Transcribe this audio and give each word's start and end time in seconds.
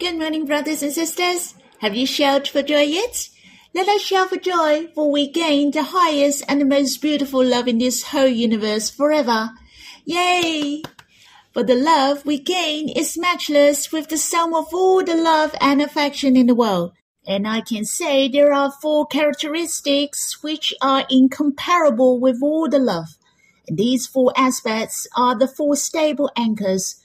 Good 0.00 0.18
morning, 0.18 0.44
brothers 0.44 0.82
and 0.82 0.92
sisters. 0.92 1.54
Have 1.78 1.94
you 1.94 2.04
shouted 2.04 2.48
for 2.48 2.62
joy 2.62 2.80
yet? 2.80 3.28
Let 3.72 3.86
us 3.86 4.02
shout 4.02 4.30
for 4.30 4.36
joy, 4.36 4.88
for 4.92 5.08
we 5.08 5.30
gain 5.30 5.70
the 5.70 5.84
highest 5.84 6.42
and 6.48 6.60
the 6.60 6.64
most 6.64 7.00
beautiful 7.00 7.44
love 7.44 7.68
in 7.68 7.78
this 7.78 8.02
whole 8.02 8.26
universe 8.26 8.90
forever. 8.90 9.50
Yay! 10.04 10.82
For 11.52 11.62
the 11.62 11.76
love 11.76 12.26
we 12.26 12.40
gain 12.40 12.88
is 12.88 13.16
matchless 13.16 13.92
with 13.92 14.08
the 14.08 14.18
sum 14.18 14.52
of 14.52 14.74
all 14.74 15.04
the 15.04 15.14
love 15.14 15.54
and 15.60 15.80
affection 15.80 16.36
in 16.36 16.48
the 16.48 16.56
world. 16.56 16.92
And 17.24 17.46
I 17.46 17.60
can 17.60 17.84
say 17.84 18.26
there 18.26 18.52
are 18.52 18.72
four 18.82 19.06
characteristics 19.06 20.42
which 20.42 20.74
are 20.82 21.06
incomparable 21.08 22.18
with 22.18 22.42
all 22.42 22.68
the 22.68 22.80
love. 22.80 23.16
These 23.68 24.08
four 24.08 24.32
aspects 24.36 25.06
are 25.16 25.38
the 25.38 25.46
four 25.46 25.76
stable 25.76 26.32
anchors. 26.36 27.00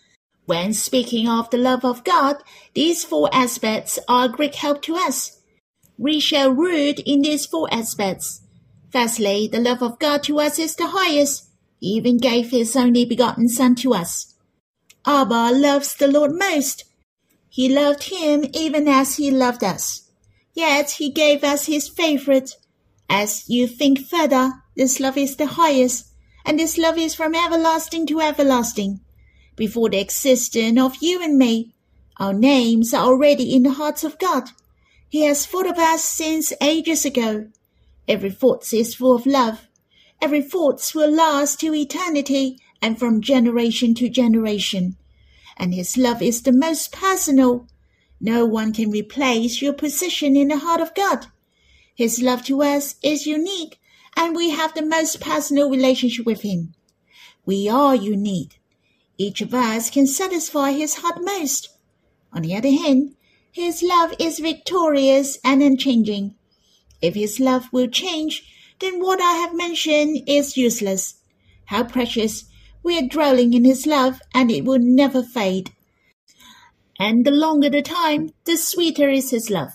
When 0.50 0.74
speaking 0.74 1.30
of 1.30 1.52
the 1.52 1.60
love 1.60 1.86
of 1.86 2.04
God, 2.04 2.38
these 2.74 3.04
four 3.04 3.30
aspects 3.32 4.00
are 4.08 4.26
a 4.26 4.30
great 4.30 4.56
help 4.56 4.82
to 4.82 4.96
us. 4.96 5.42
We 5.96 6.20
shall 6.20 6.50
root 6.50 6.98
in 7.02 7.21
these 7.21 7.46
four 7.46 7.71
aspects. 7.71 8.42
Firstly, 8.92 9.48
the 9.48 9.60
love 9.60 9.84
of 9.84 10.00
God 10.00 10.24
to 10.24 10.40
us 10.40 10.57
is 10.57 10.76
the 10.76 10.88
highest. 10.88 11.52
He 11.80 11.90
even 11.90 12.18
gave 12.18 12.50
his 12.50 12.76
only 12.76 13.06
begotten 13.06 13.48
Son 13.48 13.76
to 13.76 13.93
us. 13.93 14.34
Abba 15.06 15.52
loves 15.54 15.93
the 15.93 16.07
Lord 16.07 16.32
most. 16.34 16.84
He 17.48 17.70
loved 17.70 18.06
him 18.06 18.43
even 18.52 18.88
as 18.88 19.18
he 19.18 19.29
loved 19.29 19.64
us. 19.64 20.10
Yet 20.56 20.90
he 20.98 21.12
gave 21.12 21.43
us 21.43 21.68
his 21.68 21.88
favorite. 21.88 22.56
As 23.07 23.48
you 23.48 23.68
think 23.68 24.00
further, 24.00 24.54
this 24.76 25.00
love 25.00 25.16
is 25.16 25.36
the 25.36 25.46
highest, 25.62 26.07
and 26.43 26.57
this 26.57 26.76
love 26.76 26.98
is 26.98 27.14
from 27.14 27.36
everlasting 27.36 28.07
to 28.07 28.20
everlasting. 28.20 29.02
Before 29.60 29.90
the 29.90 30.00
existence 30.00 30.80
of 30.80 30.96
you 31.02 31.22
and 31.22 31.38
me, 31.38 31.74
our 32.16 32.31
names 32.31 32.94
are 32.94 33.04
already 33.04 33.54
in 33.54 33.64
the 33.64 33.73
hearts 33.73 34.06
of 34.06 34.18
God. 34.18 34.52
He 35.09 35.23
has 35.23 35.45
thought 35.45 35.68
of 35.68 35.78
us 35.78 36.02
since 36.02 36.54
ages 36.62 37.04
ago. 37.04 37.50
Every 38.08 38.32
thought 38.32 38.72
is 38.72 38.96
full 38.96 39.14
of 39.14 39.26
love. 39.26 39.68
Every 40.22 40.42
thought 40.42 40.90
will 40.96 41.12
last 41.12 41.60
to 41.60 41.76
eternity 41.76 42.58
and 42.82 42.98
from 42.98 43.20
generation 43.20 43.94
to 43.96 44.08
generation. 44.08 44.96
And 45.58 45.73
his 45.73 45.98
love 45.98 46.22
is 46.22 46.42
the 46.44 46.54
most 46.54 46.94
personal, 46.94 47.68
no 48.22 48.46
one 48.46 48.72
can 48.72 48.90
replace 48.90 49.62
your 49.62 49.73
position 49.73 50.38
in 50.38 50.48
the 50.48 50.60
heart 50.60 50.80
of 50.80 50.96
God. 50.96 51.26
His 51.94 52.22
love 52.22 52.46
to 52.46 52.64
us 52.64 52.96
is 53.04 53.28
unique, 53.28 53.78
and 54.16 54.38
we 54.38 54.52
have 54.52 54.73
the 54.73 54.86
most 54.86 55.20
personal 55.20 55.70
relationship 55.70 56.26
with 56.26 56.44
Him. 56.44 56.76
We 57.46 57.68
are 57.68 57.94
unique. 57.94 58.59
Each 59.20 59.42
of 59.42 59.53
us 59.53 59.92
can 59.92 60.08
satisfy 60.08 60.72
His 60.72 60.95
heart 60.95 61.22
most. 61.22 61.70
On 62.34 62.42
the 62.42 62.56
other 62.56 62.72
hand, 62.72 63.16
His 63.52 63.84
love 63.84 64.16
is 64.17 64.39
victorious 64.39 65.38
and 65.44 65.61
unchanging. 65.61 66.34
If 67.03 67.14
His 67.14 67.39
love 67.39 67.72
will 67.72 67.88
change, 67.88 68.44
then 68.80 69.00
what 69.00 69.22
I 69.22 69.34
have 69.34 69.53
mentioned 69.56 70.23
is 70.26 70.58
useless. 70.58 71.22
How 71.66 71.84
precious! 71.84 72.45
We 72.81 72.98
are 72.98 73.08
dwelling 73.08 73.53
in 73.53 73.64
His 73.64 73.86
love, 73.86 74.20
and 74.34 74.50
it 74.50 74.66
will 74.66 74.80
never 74.80 75.22
fade 75.22 75.70
and 77.00 77.26
the 77.26 77.31
longer 77.31 77.70
the 77.70 77.81
time, 77.81 78.33
the 78.44 78.58
sweeter 78.58 79.09
is 79.09 79.31
his 79.31 79.50
love. 79.50 79.72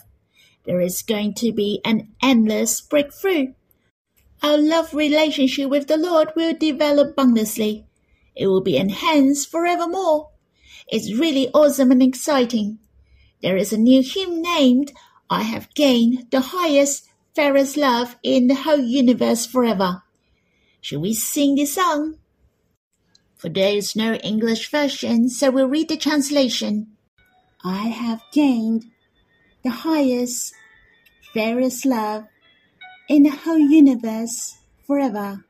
There 0.66 0.80
is 0.80 1.00
going 1.00 1.32
to 1.34 1.52
be 1.52 1.80
an 1.84 2.08
endless 2.22 2.82
breakthrough. 2.82 3.54
Our 4.42 4.58
love 4.58 4.92
relationship 4.92 5.70
with 5.70 5.88
the 5.88 5.96
Lord 5.96 6.32
will 6.36 6.54
develop 6.54 7.16
boundlessly. 7.16 7.86
It 8.36 8.46
will 8.48 8.60
be 8.60 8.76
enhanced 8.76 9.50
forevermore. 9.50 10.30
It's 10.88 11.12
really 11.12 11.48
awesome 11.54 11.90
and 11.90 12.02
exciting. 12.02 12.78
There 13.42 13.56
is 13.56 13.72
a 13.72 13.78
new 13.78 14.02
hymn 14.02 14.42
named 14.42 14.92
I 15.30 15.42
have 15.42 15.74
gained 15.74 16.30
the 16.30 16.40
highest, 16.40 17.08
fairest 17.34 17.76
love 17.76 18.16
in 18.22 18.46
the 18.46 18.54
whole 18.54 18.80
universe 18.80 19.46
forever. 19.46 20.02
Shall 20.80 21.00
we 21.00 21.14
sing 21.14 21.54
this 21.54 21.74
song? 21.74 22.18
For 23.36 23.48
there 23.48 23.74
is 23.74 23.96
no 23.96 24.14
English 24.14 24.70
version, 24.70 25.28
so 25.28 25.50
we'll 25.50 25.68
read 25.68 25.88
the 25.88 25.96
translation. 25.96 26.88
I 27.64 27.88
have 27.88 28.22
gained 28.32 28.86
the 29.62 29.70
highest, 29.70 30.54
fairest 31.32 31.86
love 31.86 32.26
in 33.08 33.22
the 33.22 33.30
whole 33.30 33.58
universe 33.58 34.56
forever. 34.86 35.44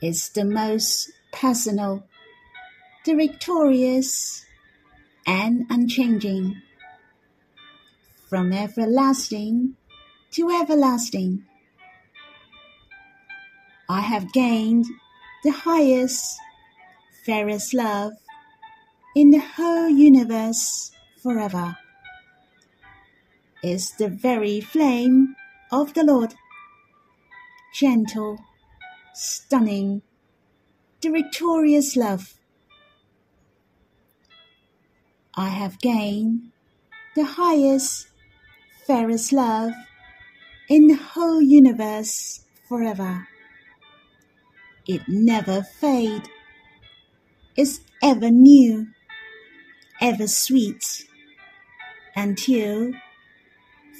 It's 0.00 0.28
the 0.28 0.44
most 0.44 1.10
personal, 1.32 2.04
victorious, 3.06 4.44
and 5.26 5.66
unchanging. 5.70 6.60
From 8.28 8.52
everlasting 8.52 9.76
to 10.32 10.50
everlasting. 10.50 11.44
I 13.88 14.00
have 14.00 14.32
gained 14.32 14.86
the 15.42 15.50
highest, 15.50 16.38
fairest 17.26 17.74
love 17.74 18.12
in 19.16 19.30
the 19.30 19.38
whole 19.40 19.88
universe 19.88 20.92
forever 21.20 21.76
is 23.62 23.90
the 23.92 24.08
very 24.08 24.60
flame 24.60 25.34
of 25.72 25.94
the 25.94 26.04
Lord, 26.04 26.34
gentle, 27.74 28.38
stunning, 29.14 30.02
victorious 31.08 31.96
love. 31.96 32.34
I 35.34 35.48
have 35.48 35.80
gained 35.80 36.52
the 37.16 37.24
highest, 37.24 38.08
fairest 38.86 39.32
love 39.32 39.72
in 40.68 40.88
the 40.88 40.96
whole 40.96 41.40
universe 41.40 42.44
forever. 42.68 43.26
It 44.86 45.02
never 45.08 45.62
fades, 45.62 46.28
is 47.56 47.80
ever 48.02 48.30
new 48.30 48.88
ever 50.00 50.26
sweet, 50.26 51.06
until 52.16 52.92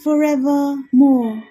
forevermore. 0.03 1.43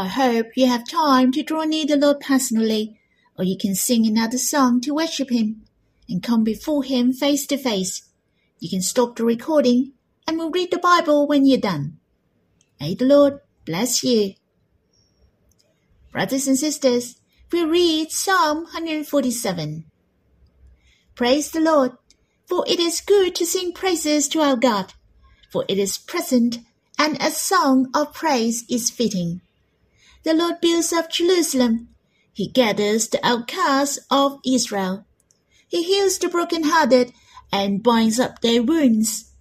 I 0.00 0.06
hope 0.06 0.56
you 0.56 0.66
have 0.66 0.88
time 0.88 1.30
to 1.32 1.42
draw 1.42 1.64
near 1.64 1.84
the 1.84 1.94
Lord 1.94 2.20
personally, 2.20 2.98
or 3.36 3.44
you 3.44 3.58
can 3.58 3.74
sing 3.74 4.06
another 4.06 4.38
song 4.38 4.80
to 4.80 4.94
worship 4.94 5.28
Him 5.28 5.66
and 6.08 6.22
come 6.22 6.42
before 6.42 6.82
Him 6.82 7.12
face 7.12 7.46
to 7.48 7.58
face. 7.58 8.08
You 8.60 8.70
can 8.70 8.80
stop 8.80 9.16
the 9.16 9.24
recording 9.24 9.92
and 10.26 10.38
we'll 10.38 10.50
read 10.50 10.70
the 10.70 10.78
Bible 10.78 11.28
when 11.28 11.44
you're 11.44 11.60
done. 11.60 11.98
May 12.80 12.94
the 12.94 13.04
Lord 13.04 13.40
bless 13.66 14.02
you. 14.02 14.36
Brothers 16.12 16.48
and 16.48 16.56
sisters, 16.56 17.16
we 17.52 17.62
read 17.62 18.10
Psalm 18.10 18.62
147. 18.72 19.84
Praise 21.14 21.50
the 21.50 21.60
Lord, 21.60 21.92
for 22.46 22.64
it 22.66 22.80
is 22.80 23.02
good 23.02 23.34
to 23.34 23.44
sing 23.44 23.74
praises 23.74 24.28
to 24.28 24.40
our 24.40 24.56
God, 24.56 24.94
for 25.52 25.66
it 25.68 25.76
is 25.76 25.98
present, 25.98 26.60
and 26.98 27.18
a 27.20 27.30
song 27.30 27.90
of 27.94 28.14
praise 28.14 28.64
is 28.70 28.88
fitting. 28.88 29.42
The 30.22 30.34
Lord 30.34 30.60
builds 30.60 30.92
up 30.92 31.10
Jerusalem. 31.10 31.88
He 32.32 32.48
gathers 32.48 33.08
the 33.08 33.24
outcasts 33.26 33.98
of 34.10 34.38
Israel. 34.46 35.06
He 35.68 35.82
heals 35.82 36.18
the 36.18 36.28
broken-hearted 36.28 37.12
and 37.52 37.82
binds 37.82 38.20
up 38.20 38.40
their 38.40 38.62
wounds. 38.62 39.32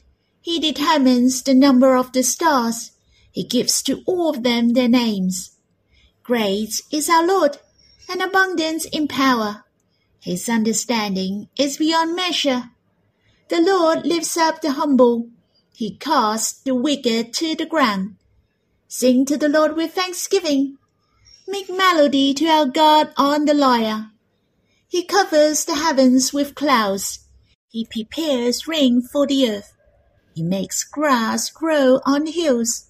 He 0.41 0.59
determines 0.59 1.43
the 1.43 1.53
number 1.53 1.95
of 1.95 2.13
the 2.13 2.23
stars. 2.23 2.91
He 3.31 3.43
gives 3.43 3.81
to 3.83 4.01
all 4.05 4.29
of 4.29 4.43
them 4.43 4.73
their 4.73 4.87
names. 4.87 5.55
Great 6.23 6.81
is 6.91 7.09
our 7.09 7.25
Lord, 7.25 7.57
and 8.07 8.21
abundant 8.21 8.85
in 8.91 9.07
power. 9.07 9.65
His 10.21 10.47
understanding 10.49 11.49
is 11.57 11.77
beyond 11.77 12.15
measure. 12.15 12.71
The 13.49 13.61
Lord 13.61 14.05
lifts 14.05 14.37
up 14.37 14.61
the 14.61 14.71
humble. 14.71 15.29
He 15.73 15.95
casts 15.97 16.61
the 16.61 16.75
wicked 16.75 17.33
to 17.35 17.55
the 17.55 17.65
ground. 17.65 18.15
Sing 18.91 19.23
to 19.25 19.37
the 19.37 19.47
Lord 19.47 19.75
with 19.75 19.93
thanksgiving. 19.93 20.79
Make 21.47 21.69
melody 21.69 22.33
to 22.33 22.45
our 22.47 22.65
God 22.65 23.13
on 23.17 23.45
the 23.45 23.53
lyre. 23.53 24.09
He 24.87 25.05
covers 25.05 25.63
the 25.63 25.75
heavens 25.75 26.33
with 26.33 26.55
clouds. 26.55 27.19
He 27.67 27.85
prepares 27.85 28.67
rain 28.67 29.03
for 29.03 29.27
the 29.27 29.47
earth. 29.47 29.75
He 30.33 30.41
makes 30.41 30.83
grass 30.83 31.51
grow 31.51 31.99
on 32.03 32.23
the 32.23 32.31
hills. 32.31 32.89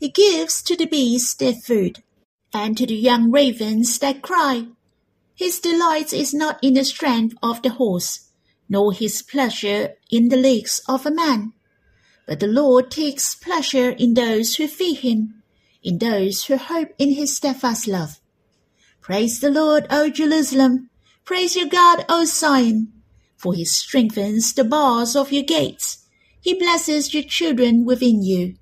He 0.00 0.08
gives 0.08 0.62
to 0.62 0.76
the 0.76 0.86
beasts 0.86 1.34
their 1.34 1.54
food, 1.54 2.02
and 2.52 2.76
to 2.76 2.84
the 2.84 2.96
young 2.96 3.30
ravens 3.30 4.00
that 4.00 4.22
cry. 4.22 4.66
His 5.36 5.60
delight 5.60 6.12
is 6.12 6.34
not 6.34 6.58
in 6.60 6.74
the 6.74 6.84
strength 6.84 7.36
of 7.40 7.62
the 7.62 7.70
horse, 7.70 8.30
nor 8.68 8.92
his 8.92 9.22
pleasure 9.22 9.94
in 10.10 10.28
the 10.28 10.36
legs 10.36 10.80
of 10.88 11.06
a 11.06 11.10
man. 11.12 11.52
But 12.26 12.40
the 12.40 12.48
Lord 12.48 12.90
takes 12.90 13.36
pleasure 13.36 13.90
in 13.90 14.14
those 14.14 14.56
who 14.56 14.66
fear 14.66 14.96
him, 14.96 15.35
in 15.86 15.98
those 15.98 16.44
who 16.46 16.56
hope 16.56 16.88
in 16.98 17.12
his 17.12 17.36
steadfast 17.36 17.86
love. 17.86 18.20
Praise 19.00 19.38
the 19.38 19.50
Lord, 19.50 19.86
O 19.88 20.10
Jerusalem. 20.10 20.90
Praise 21.24 21.54
your 21.54 21.68
God, 21.68 22.04
O 22.08 22.24
Zion. 22.24 22.92
for 23.36 23.54
he 23.54 23.64
strengthens 23.64 24.52
the 24.52 24.64
bars 24.64 25.14
of 25.14 25.30
your 25.30 25.44
gates. 25.44 26.08
He 26.40 26.54
blesses 26.54 27.14
your 27.14 27.22
children 27.22 27.84
within 27.84 28.22
you. 28.22 28.56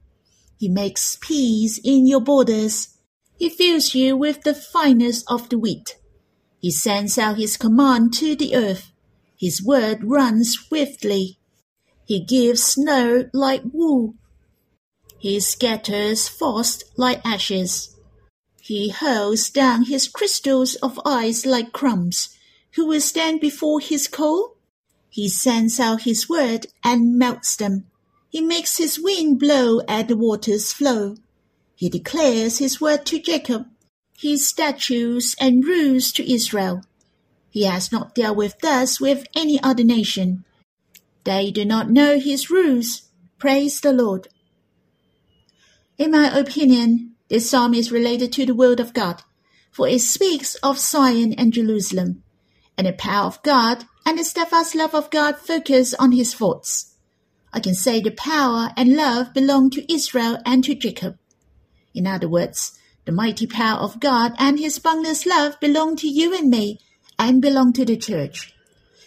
He 0.59 0.69
makes 0.69 1.17
peace 1.21 1.81
in 1.83 2.07
your 2.07 2.21
borders. 2.21 2.99
He 3.39 3.49
fills 3.49 3.95
you 3.95 4.17
with 4.17 4.43
the 4.43 4.55
finest 4.55 5.25
of 5.29 5.49
the 5.49 5.59
wheat. 5.59 5.97
He 6.61 6.71
sends 6.71 7.19
out 7.19 7.39
his 7.39 7.57
command 7.57 8.13
to 8.15 8.35
the 8.35 8.55
earth. 8.55 8.91
His 9.39 9.65
word 9.65 10.01
runs 10.03 10.53
swiftly. 10.53 11.39
He 12.05 12.25
gives 12.25 12.63
snow 12.63 13.29
like 13.33 13.63
wool. 13.73 14.15
He 15.25 15.41
scatters 15.41 16.29
frost 16.29 16.85
like 16.99 17.25
ashes. 17.25 17.97
He 18.61 18.91
hurls 18.91 19.49
down 19.49 19.87
his 19.87 20.07
crystals 20.07 20.75
of 20.83 21.01
ice 21.07 21.47
like 21.47 21.73
crumbs. 21.73 22.37
Who 22.75 22.85
will 22.85 23.01
stand 23.01 23.41
before 23.41 23.81
his 23.81 24.07
coal? 24.07 24.59
He 25.09 25.31
sends 25.31 25.81
out 25.81 26.03
his 26.03 26.29
word 26.29 26.67
and 26.85 27.19
melts 27.19 27.57
them. 27.57 27.87
He 28.29 28.43
makes 28.43 28.77
his 28.77 29.01
wind 29.01 29.41
blow 29.41 29.81
at 29.89 30.09
the 30.09 30.17
waters 30.19 30.75
flow. 30.75 31.17
He 31.75 31.89
declares 31.89 32.59
his 32.59 32.79
word 32.79 33.07
to 33.07 33.19
Jacob, 33.19 33.65
his 34.19 34.47
statutes 34.47 35.35
and 35.41 35.65
rules 35.65 36.13
to 36.13 36.31
Israel. 36.31 36.83
He 37.49 37.63
has 37.63 37.91
not 37.91 38.15
dealt 38.15 38.37
with 38.37 38.59
thus 38.61 39.01
with 39.01 39.27
any 39.35 39.59
other 39.63 39.85
nation. 39.85 40.45
They 41.25 41.51
do 41.51 41.65
not 41.65 41.89
know 41.89 42.19
his 42.19 42.51
rules. 42.51 43.09
Praise 43.39 43.81
the 43.81 43.95
Lord. 43.95 44.29
In 45.97 46.11
my 46.11 46.37
opinion, 46.37 47.15
this 47.29 47.49
psalm 47.49 47.73
is 47.73 47.93
related 47.93 48.33
to 48.33 48.47
the 48.47 48.55
word 48.55 48.81
of 48.81 48.95
God, 48.95 49.23
for 49.71 49.87
it 49.87 50.01
speaks 50.01 50.57
of 50.57 50.79
Zion 50.79 51.33
and 51.35 51.53
Jerusalem, 51.53 52.25
and 52.77 52.87
the 52.87 52.93
power 52.93 53.27
of 53.27 53.43
God 53.43 53.85
and 54.05 54.19
the 54.19 54.25
steadfast 54.25 54.75
love 54.75 54.93
of 54.93 55.11
God 55.11 55.39
focus 55.39 55.95
on 55.95 56.11
his 56.11 56.35
thoughts. 56.35 56.97
I 57.53 57.61
can 57.61 57.77
say 57.77 58.01
the 58.01 58.11
power 58.11 58.71
and 58.77 58.97
love 58.97 59.33
belong 59.33 59.71
to 59.71 59.93
Israel 59.93 60.39
and 60.45 60.65
to 60.65 60.75
Jacob. 60.75 61.17
In 61.95 62.09
other 62.09 62.29
words, 62.29 62.77
the 63.05 63.13
mighty 63.13 63.47
power 63.47 63.79
of 63.79 64.01
God 64.01 64.33
and 64.37 64.59
his 64.59 64.81
boundless 64.81 65.25
love 65.25 65.61
belong 65.61 65.95
to 65.97 66.09
you 66.09 66.37
and 66.37 66.51
me 66.51 66.81
and 67.21 67.41
belong 67.41 67.73
to 67.75 67.85
the 67.85 67.97
church. 67.97 68.53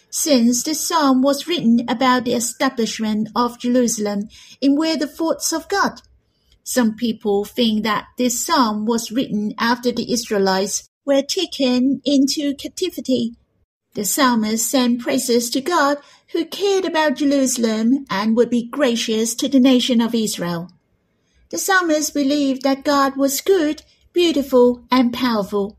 Since 0.08 0.62
this 0.62 0.88
psalm 0.88 1.20
was 1.20 1.46
written 1.46 1.84
about 1.86 2.24
the 2.24 2.32
establishment 2.32 3.28
of 3.36 3.58
Jerusalem 3.58 4.30
in 4.62 4.74
where 4.74 4.96
the 4.96 5.06
thoughts 5.06 5.52
of 5.52 5.68
God, 5.68 6.00
some 6.68 6.94
people 6.94 7.44
think 7.44 7.82
that 7.82 8.06
this 8.16 8.44
psalm 8.44 8.84
was 8.84 9.10
written 9.10 9.54
after 9.58 9.90
the 9.90 10.12
Israelites 10.12 10.88
were 11.04 11.22
taken 11.22 12.00
into 12.04 12.54
captivity 12.54 13.34
the 13.98 14.04
psalmist 14.04 14.70
sang 14.70 14.98
praises 14.98 15.50
to 15.50 15.60
God 15.60 15.98
who 16.32 16.44
cared 16.44 16.84
about 16.84 17.16
Jerusalem 17.16 18.06
and 18.08 18.36
would 18.36 18.48
be 18.48 18.68
gracious 18.68 19.34
to 19.34 19.48
the 19.48 19.58
nation 19.58 20.00
of 20.00 20.14
Israel. 20.14 20.70
The 21.50 21.58
psalmist 21.58 22.14
believed 22.14 22.62
that 22.62 22.84
God 22.84 23.16
was 23.16 23.40
good, 23.40 23.82
beautiful, 24.12 24.84
and 24.88 25.12
powerful. 25.12 25.78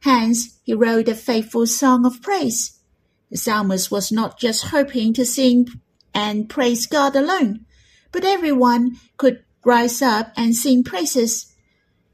Hence, 0.00 0.58
he 0.64 0.74
wrote 0.74 1.08
a 1.08 1.14
faithful 1.14 1.68
song 1.68 2.04
of 2.04 2.20
praise. 2.20 2.80
The 3.30 3.36
psalmist 3.36 3.92
was 3.92 4.10
not 4.10 4.40
just 4.40 4.66
hoping 4.66 5.12
to 5.12 5.24
sing 5.24 5.68
and 6.12 6.48
praise 6.48 6.86
God 6.86 7.14
alone, 7.14 7.66
but 8.10 8.24
everyone 8.24 8.98
could 9.18 9.44
rise 9.64 10.02
up 10.02 10.32
and 10.36 10.54
sing 10.54 10.84
praises. 10.84 11.52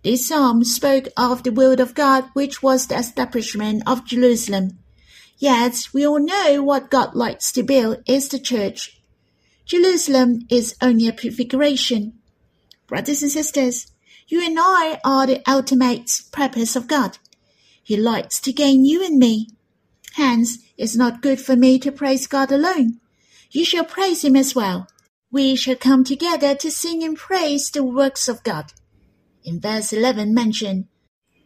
This 0.03 0.29
psalm 0.29 0.65
spoke 0.65 1.09
of 1.17 1.43
the 1.43 1.53
will 1.53 1.81
of 1.81 1.95
God, 1.95 2.25
which 2.33 2.63
was 2.63 2.87
the 2.87 2.99
establishment 2.99 3.83
of 3.87 4.07
Jerusalem. 4.07 4.79
Yet 5.39 5.89
we 5.93 6.07
all 6.07 6.21
know 6.21 6.63
what 6.63 6.91
God 6.91 7.15
likes 7.15 7.53
to 7.53 7.63
build 7.63 8.03
is 8.07 8.29
the 8.29 8.39
church. 8.39 9.01
Jerusalem 9.65 10.47
is 10.49 10.75
only 10.81 11.09
a 11.09 11.13
prefiguration. 11.13 12.15
Brothers 12.87 13.23
and 13.23 13.31
sisters, 13.31 13.89
you 14.27 14.45
and 14.45 14.59
I 14.59 15.01
are 15.05 15.27
the 15.27 15.43
ultimate 15.51 16.23
purpose 16.33 16.75
of 16.75 16.89
God. 16.89 17.19
He 17.83 17.97
likes 17.97 18.41
to 18.41 18.53
gain 18.53 18.85
you 18.85 19.05
and 19.05 19.19
me. 19.19 19.49
Hence, 20.15 20.59
it's 20.77 20.97
not 20.97 21.23
good 21.23 21.41
for 21.41 21.57
me 21.57 21.79
to 21.79 21.93
praise 21.93 22.27
God 22.27 22.51
alone. 22.51 23.01
You 23.51 23.65
shall 23.65 23.85
praise 23.85 24.25
Him 24.25 24.37
as 24.37 24.55
well. 24.55 24.89
We 25.31 25.57
shall 25.57 25.77
come 25.77 26.05
together 26.05 26.55
to 26.55 26.71
sing 26.71 27.03
and 27.03 27.17
praise 27.17 27.71
the 27.71 27.85
works 27.85 28.29
of 28.29 28.43
God. 28.43 28.73
In 29.45 29.61
verse 29.61 29.93
11 29.93 30.33
mentioned, 30.33 30.87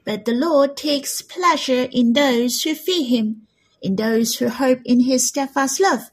But 0.05 0.25
the 0.25 0.35
Lord 0.35 0.77
takes 0.77 1.23
pleasure 1.23 1.89
in 1.91 2.13
those 2.13 2.63
who 2.63 2.75
fear 2.75 3.05
Him 3.05 3.47
in 3.83 3.97
those 3.97 4.37
who 4.37 4.49
hope 4.49 4.79
in 4.85 5.01
his 5.01 5.27
steadfast 5.29 5.81
love. 5.81 6.11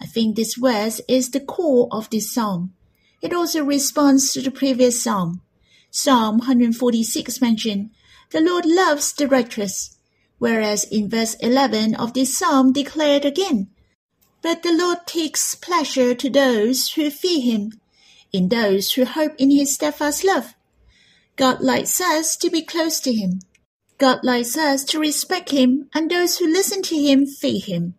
I 0.00 0.06
think 0.06 0.36
this 0.36 0.54
verse 0.54 1.00
is 1.08 1.30
the 1.30 1.40
core 1.40 1.88
of 1.90 2.08
this 2.10 2.32
psalm. 2.32 2.74
It 3.20 3.32
also 3.32 3.64
responds 3.64 4.32
to 4.32 4.40
the 4.42 4.50
previous 4.50 5.02
psalm. 5.02 5.42
Psalm 5.90 6.38
146 6.38 7.40
mentioned, 7.40 7.90
the 8.30 8.40
Lord 8.40 8.66
loves 8.66 9.12
the 9.12 9.26
righteous, 9.26 9.96
whereas 10.38 10.84
in 10.84 11.08
verse 11.08 11.34
11 11.34 11.94
of 11.94 12.12
this 12.12 12.36
psalm 12.36 12.72
declared 12.72 13.24
again, 13.24 13.68
but 14.42 14.62
the 14.62 14.72
Lord 14.72 15.06
takes 15.06 15.54
pleasure 15.54 16.14
to 16.14 16.30
those 16.30 16.92
who 16.92 17.10
fear 17.10 17.40
him, 17.40 17.80
in 18.32 18.48
those 18.48 18.92
who 18.92 19.04
hope 19.04 19.32
in 19.38 19.50
his 19.50 19.74
steadfast 19.74 20.24
love. 20.24 20.54
God 21.36 21.60
likes 21.60 22.00
us 22.00 22.36
to 22.36 22.50
be 22.50 22.62
close 22.62 23.00
to 23.00 23.12
him. 23.12 23.40
God 23.98 24.20
likes 24.22 24.58
us 24.58 24.84
to 24.84 24.98
respect 24.98 25.50
Him, 25.50 25.88
and 25.94 26.10
those 26.10 26.36
who 26.36 26.46
listen 26.46 26.82
to 26.82 26.96
Him 26.96 27.24
fear 27.24 27.60
Him. 27.60 27.94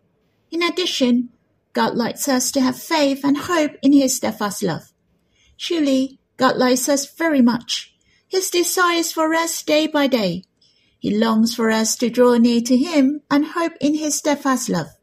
In 0.52 0.62
addition, 0.62 1.30
God 1.74 1.96
likes 1.96 2.28
us 2.28 2.52
to 2.52 2.62
have 2.62 2.80
faith 2.80 3.24
and 3.24 3.36
hope 3.38 3.72
in 3.82 3.94
His 3.94 4.18
steadfast 4.18 4.62
love. 4.62 4.94
Truly, 5.58 6.20
God 6.38 6.58
likes 6.58 6.88
us 6.88 7.12
very 7.12 7.42
much. 7.42 7.96
His 8.28 8.52
desire 8.52 8.98
is 8.98 9.12
for 9.12 9.34
us 9.34 9.64
day 9.64 9.88
by 9.88 10.06
day. 10.06 10.44
He 11.00 11.18
longs 11.18 11.56
for 11.56 11.72
us 11.72 11.96
to 11.98 12.12
draw 12.12 12.38
near 12.38 12.62
to 12.62 12.78
Him 12.78 13.22
and 13.32 13.46
hope 13.46 13.74
in 13.82 13.96
His 13.96 14.16
steadfast 14.16 14.70
love. 14.70 14.97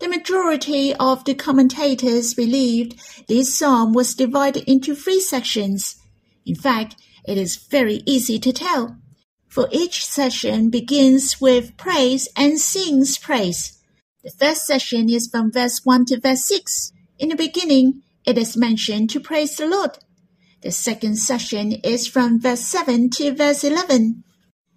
The 0.00 0.08
majority 0.08 0.94
of 0.94 1.24
the 1.24 1.34
commentators 1.34 2.34
believed 2.34 2.98
this 3.28 3.56
psalm 3.56 3.92
was 3.92 4.14
divided 4.14 4.64
into 4.68 4.94
three 4.94 5.20
sections. 5.20 5.96
In 6.44 6.54
fact, 6.54 6.96
it 7.24 7.36
is 7.36 7.56
very 7.56 8.02
easy 8.06 8.38
to 8.38 8.52
tell 8.52 8.96
for 9.50 9.68
each 9.72 10.06
session 10.06 10.70
begins 10.70 11.40
with 11.40 11.76
praise 11.76 12.28
and 12.36 12.58
sings 12.58 13.18
praise. 13.18 13.78
The 14.22 14.30
first 14.30 14.64
session 14.64 15.10
is 15.10 15.26
from 15.26 15.50
verse 15.50 15.80
1 15.84 16.04
to 16.06 16.20
verse 16.20 16.44
6. 16.44 16.92
In 17.18 17.30
the 17.30 17.34
beginning, 17.34 18.02
it 18.24 18.38
is 18.38 18.56
mentioned 18.56 19.10
to 19.10 19.20
praise 19.20 19.56
the 19.56 19.66
Lord. 19.66 19.98
The 20.62 20.70
second 20.70 21.16
session 21.16 21.72
is 21.72 22.06
from 22.06 22.40
verse 22.40 22.60
7 22.60 23.10
to 23.10 23.34
verse 23.34 23.64
11. 23.64 24.22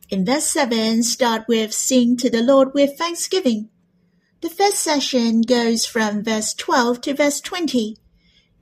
In 0.10 0.25
verse 0.25 0.46
7, 0.46 1.03
start 1.03 1.48
with 1.48 1.72
sing 1.72 2.18
to 2.18 2.30
the 2.32 2.42
Lord 2.42 2.74
with 2.74 2.98
thanksgiving. 2.98 3.70
The 4.44 4.50
first 4.50 4.80
session 4.80 5.40
goes 5.40 5.86
from 5.86 6.22
verse 6.22 6.54
12 6.54 7.00
to 7.04 7.14
verse 7.14 7.40
20. 7.40 7.96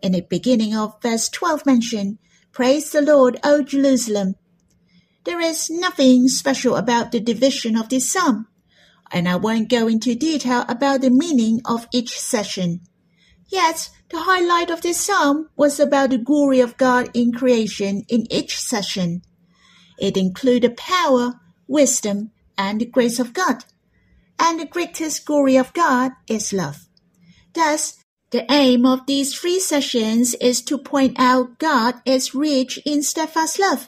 In 0.04 0.12
the 0.12 0.22
beginning 0.22 0.76
of 0.78 1.02
verse 1.02 1.28
12 1.28 1.66
mention, 1.66 2.20
Praise 2.52 2.92
the 2.92 3.02
Lord, 3.02 3.40
O 3.44 3.64
Jerusalem. 3.64 4.36
There 5.24 5.42
is 5.42 5.72
nothing 5.72 6.28
special 6.28 6.76
about 6.76 7.12
the 7.12 7.20
division 7.20 7.76
of 7.76 7.90
this 7.90 8.12
psalm, 8.12 8.46
and 9.12 9.28
I 9.28 9.38
won't 9.38 9.70
go 9.70 9.88
into 9.88 10.14
detail 10.14 10.66
about 10.70 11.02
the 11.02 11.10
meaning 11.10 11.62
of 11.66 11.88
each 11.92 12.20
session. 12.20 12.82
Yet, 13.48 13.90
the 14.10 14.20
highlight 14.20 14.70
of 14.70 14.84
this 14.84 15.00
psalm 15.00 15.50
was 15.56 15.80
about 15.80 16.12
the 16.12 16.20
glory 16.20 16.60
of 16.60 16.78
God 16.78 17.10
in 17.16 17.32
creation 17.32 18.06
in 18.08 18.32
each 18.32 18.56
session. 18.62 19.24
It 19.98 20.16
included 20.16 20.78
power, 20.78 21.40
wisdom, 21.68 22.30
and 22.56 22.80
the 22.80 22.86
grace 22.86 23.18
of 23.18 23.34
God. 23.34 23.66
And 24.42 24.60
the 24.60 24.66
greatest 24.66 25.26
glory 25.26 25.56
of 25.56 25.72
God 25.72 26.12
is 26.28 26.52
love. 26.52 26.88
Thus, 27.54 28.04
the 28.32 28.52
aim 28.52 28.86
of 28.86 29.06
these 29.06 29.34
three 29.34 29.62
sessions 29.62 30.34
is 30.36 30.62
to 30.64 30.78
point 30.78 31.16
out 31.18 31.60
God 31.60 32.02
is 32.06 32.36
rich 32.36 32.78
in 32.86 33.04
steadfast 33.04 33.58
love 33.58 33.88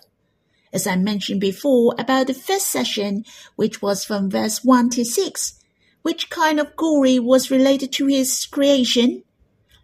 as 0.73 0.87
I 0.87 0.95
mentioned 0.95 1.39
before 1.39 1.93
about 1.99 2.27
the 2.27 2.33
first 2.33 2.67
session, 2.67 3.23
which 3.55 3.81
was 3.81 4.03
from 4.03 4.29
verse 4.29 4.63
1 4.63 4.89
to 4.91 5.05
6, 5.05 5.59
which 6.01 6.31
kind 6.31 6.59
of 6.59 6.75
glory 6.75 7.19
was 7.19 7.51
related 7.51 7.93
to 7.93 8.07
his 8.07 8.45
creation? 8.47 9.23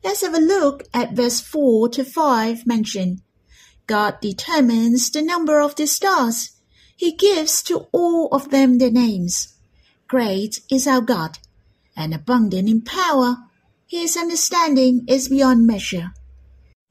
Let's 0.04 0.22
have 0.22 0.34
a 0.34 0.40
look 0.40 0.84
at 0.94 1.14
verse 1.14 1.40
4 1.40 1.90
to 1.90 2.04
5 2.04 2.66
mentioned. 2.66 3.22
God 3.86 4.20
determines 4.20 5.12
the 5.12 5.22
number 5.22 5.60
of 5.60 5.76
the 5.76 5.86
stars. 5.86 6.52
He 6.96 7.16
gives 7.16 7.62
to 7.64 7.88
all 7.92 8.28
of 8.32 8.50
them 8.50 8.80
their 8.80 8.92
names. 8.92 9.56
Great 10.10 10.62
is 10.72 10.88
our 10.88 11.02
God, 11.02 11.38
and 11.96 12.16
abundant 12.16 12.68
in 12.68 12.82
power. 12.82 13.38
His 13.86 14.18
understanding 14.18 15.06
is 15.08 15.30
beyond 15.30 15.68
measure. 15.68 16.14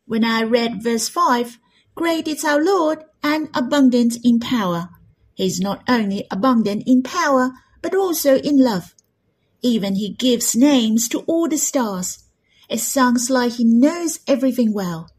When 0.07 0.23
I 0.23 0.45
read 0.45 0.85
verse 0.85 1.09
5, 1.09 1.59
Great 1.97 2.29
is 2.29 2.45
our 2.45 2.63
Lord 2.63 3.03
and 3.21 3.49
abundant 3.55 4.19
in 4.23 4.39
power. 4.39 4.91
He 5.35 5.47
is 5.47 5.59
not 5.59 5.83
only 5.89 6.29
abundant 6.31 6.85
in 6.87 7.03
power, 7.03 7.55
but 7.83 7.93
also 7.93 8.37
in 8.37 8.63
love. 8.63 8.95
Even 9.63 9.97
he 9.97 10.11
gives 10.11 10.55
names 10.55 11.09
to 11.09 11.19
all 11.27 11.49
the 11.49 11.59
stars. 11.59 12.23
It 12.69 12.79
sounds 12.79 13.31
like 13.31 13.55
he 13.55 13.65
knows 13.65 14.21
everything 14.29 14.73
well, 14.73 15.11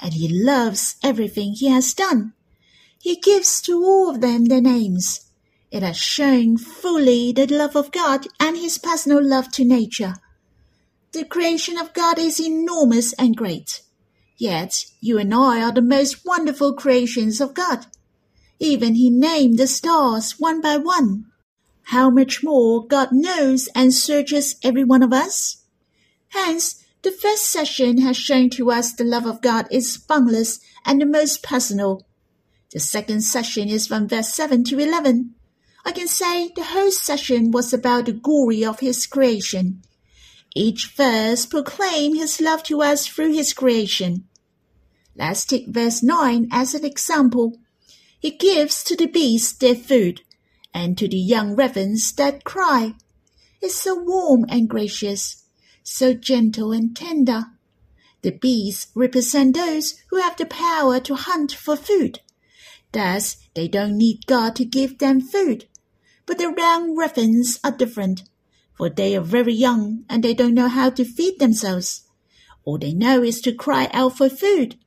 and 0.00 0.14
he 0.14 0.28
loves 0.28 0.94
everything 1.02 1.54
he 1.54 1.66
has 1.70 1.92
done. 1.92 2.34
He 3.00 3.16
gives 3.16 3.60
to 3.62 3.82
all 3.82 4.10
of 4.10 4.20
them 4.20 4.44
their 4.44 4.60
names. 4.60 5.27
It 5.70 5.82
has 5.82 5.98
shown 5.98 6.56
fully 6.56 7.32
the 7.32 7.46
love 7.46 7.76
of 7.76 7.92
God 7.92 8.26
and 8.40 8.56
his 8.56 8.78
personal 8.78 9.22
love 9.22 9.50
to 9.52 9.64
nature. 9.64 10.14
The 11.12 11.24
creation 11.24 11.76
of 11.76 11.92
God 11.92 12.18
is 12.18 12.40
enormous 12.40 13.12
and 13.14 13.36
great. 13.36 13.82
Yet 14.36 14.86
you 15.00 15.18
and 15.18 15.34
I 15.34 15.62
are 15.62 15.72
the 15.72 15.82
most 15.82 16.24
wonderful 16.24 16.72
creations 16.74 17.40
of 17.40 17.54
God. 17.54 17.86
Even 18.58 18.94
he 18.94 19.10
named 19.10 19.58
the 19.58 19.66
stars 19.66 20.38
one 20.38 20.60
by 20.60 20.76
one. 20.76 21.26
How 21.84 22.08
much 22.10 22.42
more 22.42 22.86
God 22.86 23.12
knows 23.12 23.68
and 23.74 23.92
searches 23.92 24.56
every 24.62 24.84
one 24.84 25.02
of 25.02 25.12
us? 25.12 25.64
Hence, 26.28 26.84
the 27.02 27.12
first 27.12 27.46
session 27.46 27.98
has 27.98 28.16
shown 28.16 28.50
to 28.50 28.70
us 28.70 28.92
the 28.92 29.04
love 29.04 29.26
of 29.26 29.40
God 29.40 29.66
is 29.70 29.96
boundless 29.96 30.60
and 30.84 31.00
the 31.00 31.06
most 31.06 31.42
personal. 31.42 32.06
The 32.72 32.80
second 32.80 33.22
session 33.22 33.68
is 33.68 33.86
from 33.86 34.08
verse 34.08 34.34
7 34.34 34.64
to 34.64 34.78
11. 34.78 35.34
I 35.88 35.92
can 35.92 36.06
say 36.06 36.50
the 36.54 36.64
whole 36.64 36.90
session 36.90 37.50
was 37.50 37.72
about 37.72 38.04
the 38.04 38.12
glory 38.12 38.62
of 38.62 38.80
His 38.80 39.06
creation. 39.06 39.80
Each 40.54 40.92
verse 40.94 41.46
proclaimed 41.46 42.18
His 42.18 42.42
love 42.42 42.62
to 42.64 42.82
us 42.82 43.06
through 43.06 43.32
His 43.32 43.54
creation. 43.54 44.28
Let's 45.16 45.46
take 45.46 45.68
verse 45.68 46.02
9 46.02 46.48
as 46.52 46.74
an 46.74 46.84
example. 46.84 47.56
He 48.20 48.32
gives 48.32 48.84
to 48.84 48.96
the 48.96 49.06
beasts 49.06 49.56
their 49.56 49.74
food, 49.74 50.20
and 50.74 50.98
to 50.98 51.08
the 51.08 51.16
young 51.16 51.56
ravens 51.56 52.12
that 52.16 52.44
cry. 52.44 52.92
It's 53.62 53.76
so 53.76 53.94
warm 53.98 54.44
and 54.50 54.68
gracious, 54.68 55.44
so 55.82 56.12
gentle 56.12 56.70
and 56.70 56.94
tender. 56.94 57.46
The 58.20 58.32
bees 58.32 58.88
represent 58.94 59.56
those 59.56 59.94
who 60.10 60.20
have 60.20 60.36
the 60.36 60.44
power 60.44 61.00
to 61.00 61.14
hunt 61.14 61.52
for 61.52 61.76
food. 61.76 62.20
Thus, 62.92 63.38
they 63.54 63.68
don't 63.68 63.96
need 63.96 64.26
God 64.26 64.54
to 64.56 64.66
give 64.66 64.98
them 64.98 65.22
food. 65.22 65.64
But 66.28 66.36
the 66.36 66.52
young 66.54 66.94
ravens 66.94 67.58
are 67.64 67.72
different, 67.72 68.24
for 68.76 68.90
they 68.90 69.16
are 69.16 69.22
very 69.22 69.54
young 69.54 70.04
and 70.10 70.22
they 70.22 70.34
don't 70.34 70.52
know 70.52 70.68
how 70.68 70.90
to 70.90 71.02
feed 71.02 71.38
themselves. 71.38 72.02
All 72.64 72.76
they 72.76 72.92
know 72.92 73.22
is 73.22 73.40
to 73.40 73.54
cry 73.54 73.88
out 73.94 74.18
for 74.18 74.28
food. 74.28 74.78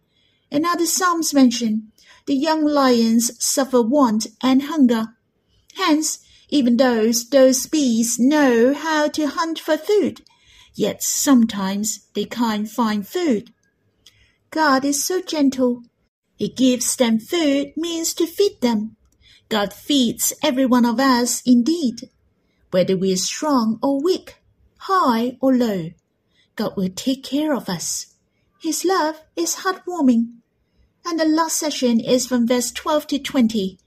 And 0.51 0.67
other 0.67 0.86
Psalms 0.86 1.33
mention 1.33 1.93
the 2.27 2.36
young 2.36 2.63
lions 2.63 3.43
suffer 3.43 3.81
want 3.81 4.27
and 4.43 4.62
hunger. 4.62 5.15
Hence, 5.74 6.19
even 6.50 6.77
those 6.77 7.27
those 7.29 7.65
bees 7.65 8.19
know 8.19 8.75
how 8.75 9.07
to 9.07 9.25
hunt 9.25 9.57
for 9.57 9.77
food, 9.79 10.21
yet 10.75 11.01
sometimes 11.01 12.05
they 12.13 12.25
can't 12.25 12.69
find 12.69 13.07
food. 13.07 13.51
God 14.51 14.86
is 14.86 15.03
so 15.03 15.24
gentle. 15.24 15.81
He 16.36 16.50
gives 16.50 16.95
them 16.95 17.17
food 17.19 17.74
means 17.75 18.13
to 18.13 18.27
feed 18.27 18.62
them. 18.62 18.95
God 19.51 19.74
feeds 19.74 20.31
every 20.41 20.65
one 20.65 20.86
of 20.86 20.98
us 20.98 21.41
indeed. 21.46 22.10
Whether 22.72 22.96
we 22.96 23.12
are 23.12 23.17
strong 23.17 23.79
or 23.84 24.01
weak, 24.01 24.38
high 24.77 25.38
or 25.41 25.53
low, 25.53 25.89
God 26.55 26.77
will 26.77 26.88
take 26.88 27.25
care 27.25 27.53
of 27.53 27.67
us. 27.67 28.15
His 28.62 28.86
love 28.86 29.20
is 29.36 29.58
heartwarming. 29.58 30.36
And 31.05 31.20
the 31.20 31.25
last 31.25 31.58
session 31.58 32.00
is 32.00 32.25
from 32.25 32.48
verse 32.48 32.72
12 32.72 33.08
to 33.08 33.20
20. 33.20 33.77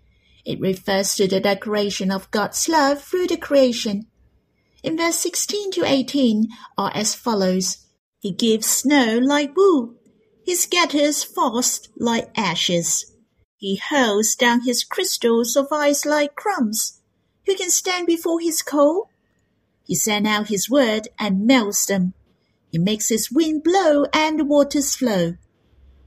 It 0.45 0.61
refers 0.61 1.15
to 1.15 1.27
the 1.27 1.41
declaration 1.41 2.11
of 2.11 2.31
God's 2.31 2.69
love 2.69 3.03
through 3.03 3.29
the 3.29 3.39
creation. 3.39 4.07
In 4.83 4.99
verse 4.99 5.17
16 5.17 5.71
to 5.73 5.87
18 5.87 6.47
are 6.77 6.93
as 6.95 7.15
follows. 7.15 7.87
He 8.19 8.33
gives 8.33 8.67
snow 8.67 9.17
like 9.17 9.57
wool. 9.57 9.95
He 10.45 10.57
scatters 10.57 11.25
frost 11.25 11.89
like 11.97 12.29
ashes. 12.37 13.14
He 13.65 13.77
hurls 13.77 14.35
down 14.35 14.67
his 14.67 14.85
crystals 14.85 15.57
of 15.57 15.73
ice 15.73 16.05
like 16.05 16.37
crumbs. 16.37 17.01
Who 17.47 17.57
can 17.57 17.71
stand 17.71 18.07
before 18.07 18.39
his 18.39 18.61
cold? 18.61 19.07
He 19.87 19.95
sends 19.95 20.29
out 20.29 20.49
his 20.49 20.69
word 20.69 21.09
and 21.19 21.47
melts 21.47 21.87
them. 21.87 22.13
He 22.71 22.77
makes 22.77 23.09
his 23.09 23.31
wind 23.31 23.63
blow 23.65 24.05
and 24.13 24.39
the 24.39 24.45
waters 24.45 24.95
flow. 24.95 25.39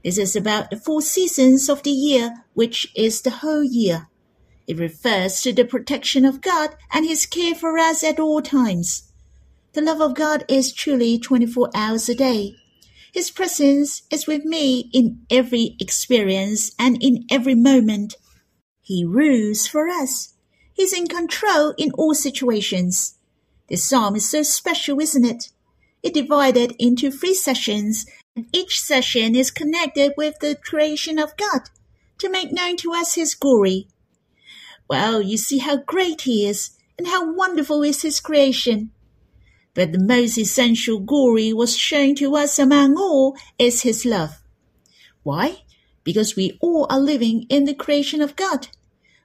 This 0.04 0.18
is 0.18 0.36
about 0.36 0.70
the 0.70 0.76
four 0.76 1.02
seasons 1.02 1.68
of 1.68 1.82
the 1.82 1.90
year, 1.90 2.44
which 2.54 2.92
is 2.94 3.22
the 3.22 3.30
whole 3.42 3.64
year. 3.64 4.06
It 4.68 4.78
refers 4.78 5.42
to 5.42 5.52
the 5.52 5.64
protection 5.64 6.24
of 6.24 6.40
God 6.40 6.76
and 6.92 7.04
his 7.06 7.26
care 7.26 7.56
for 7.56 7.76
us 7.76 8.04
at 8.04 8.20
all 8.20 8.40
times. 8.40 9.10
The 9.72 9.82
love 9.82 10.00
of 10.00 10.14
God 10.14 10.44
is 10.46 10.72
truly 10.72 11.18
24 11.18 11.70
hours 11.74 12.08
a 12.08 12.14
day. 12.14 12.54
His 13.18 13.32
presence 13.32 14.02
is 14.12 14.28
with 14.28 14.44
me 14.44 14.90
in 14.92 15.26
every 15.28 15.74
experience 15.80 16.70
and 16.78 17.02
in 17.02 17.24
every 17.28 17.56
moment. 17.56 18.14
He 18.80 19.04
rules 19.04 19.66
for 19.66 19.88
us. 19.88 20.34
He's 20.72 20.92
in 20.92 21.08
control 21.08 21.74
in 21.76 21.90
all 21.94 22.14
situations. 22.14 23.18
This 23.68 23.82
psalm 23.82 24.14
is 24.14 24.30
so 24.30 24.44
special, 24.44 25.00
isn't 25.00 25.24
it? 25.24 25.50
It 26.00 26.14
divided 26.14 26.76
into 26.78 27.10
three 27.10 27.34
sessions, 27.34 28.06
and 28.36 28.46
each 28.52 28.80
session 28.80 29.34
is 29.34 29.50
connected 29.50 30.12
with 30.16 30.38
the 30.38 30.54
creation 30.54 31.18
of 31.18 31.36
God 31.36 31.62
to 32.18 32.30
make 32.30 32.52
known 32.52 32.76
to 32.76 32.92
us 32.92 33.16
His 33.16 33.34
glory. 33.34 33.88
Well, 34.88 35.20
you 35.20 35.38
see 35.38 35.58
how 35.58 35.78
great 35.78 36.20
He 36.20 36.46
is 36.46 36.70
and 36.96 37.08
how 37.08 37.34
wonderful 37.34 37.82
is 37.82 38.02
His 38.02 38.20
creation. 38.20 38.92
But 39.74 39.92
the 39.92 39.98
most 39.98 40.38
essential 40.38 40.98
glory 40.98 41.52
was 41.52 41.76
shown 41.76 42.14
to 42.16 42.36
us 42.36 42.58
among 42.58 42.96
all 42.96 43.36
is 43.58 43.82
His 43.82 44.04
love. 44.04 44.42
Why? 45.22 45.62
Because 46.04 46.36
we 46.36 46.58
all 46.60 46.86
are 46.90 47.00
living 47.00 47.46
in 47.48 47.64
the 47.64 47.74
creation 47.74 48.20
of 48.20 48.36
God. 48.36 48.68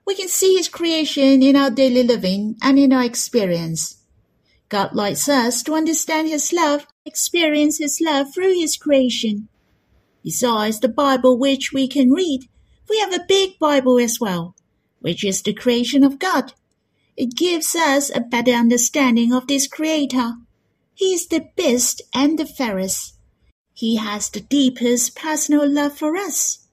We 0.06 0.16
can 0.16 0.28
see 0.28 0.56
His 0.56 0.68
creation 0.68 1.42
in 1.42 1.56
our 1.56 1.70
daily 1.72 2.04
living 2.04 2.58
and 2.62 2.78
in 2.78 2.92
our 2.92 3.04
experience. 3.04 3.98
God 4.70 4.94
likes 4.94 5.30
us 5.30 5.64
to 5.64 5.76
understand 5.76 6.28
His 6.28 6.52
love, 6.52 6.88
experience 7.06 7.78
His 7.78 8.00
love 8.02 8.34
through 8.34 8.54
His 8.54 8.76
creation. 8.76 9.48
Besides 10.24 10.80
the 10.80 10.90
Bible 10.90 11.38
which 11.38 11.72
we 11.74 11.88
can 11.88 12.12
read, 12.12 12.50
we 12.90 13.00
have 13.00 13.14
a 13.14 13.26
big 13.28 13.60
Bible 13.60 14.00
as 14.00 14.20
well, 14.20 14.56
which 15.00 15.24
is 15.24 15.42
the 15.42 15.54
creation 15.54 16.04
of 16.04 16.20
God. 16.20 16.54
It 17.16 17.36
gives 17.36 17.76
us 17.76 18.10
a 18.10 18.22
better 18.22 18.52
understanding 18.52 19.34
of 19.34 19.48
this 19.48 19.68
Creator. 19.68 20.34
He 20.96 21.14
is 21.14 21.28
the 21.28 21.48
best 21.56 22.02
and 22.14 22.40
the 22.40 22.46
fairest. 22.46 23.16
He 23.74 23.98
has 23.98 24.30
the 24.30 24.40
deepest 24.40 25.16
personal 25.16 25.68
love 25.68 25.98
for 25.98 26.16
us. 26.16 26.68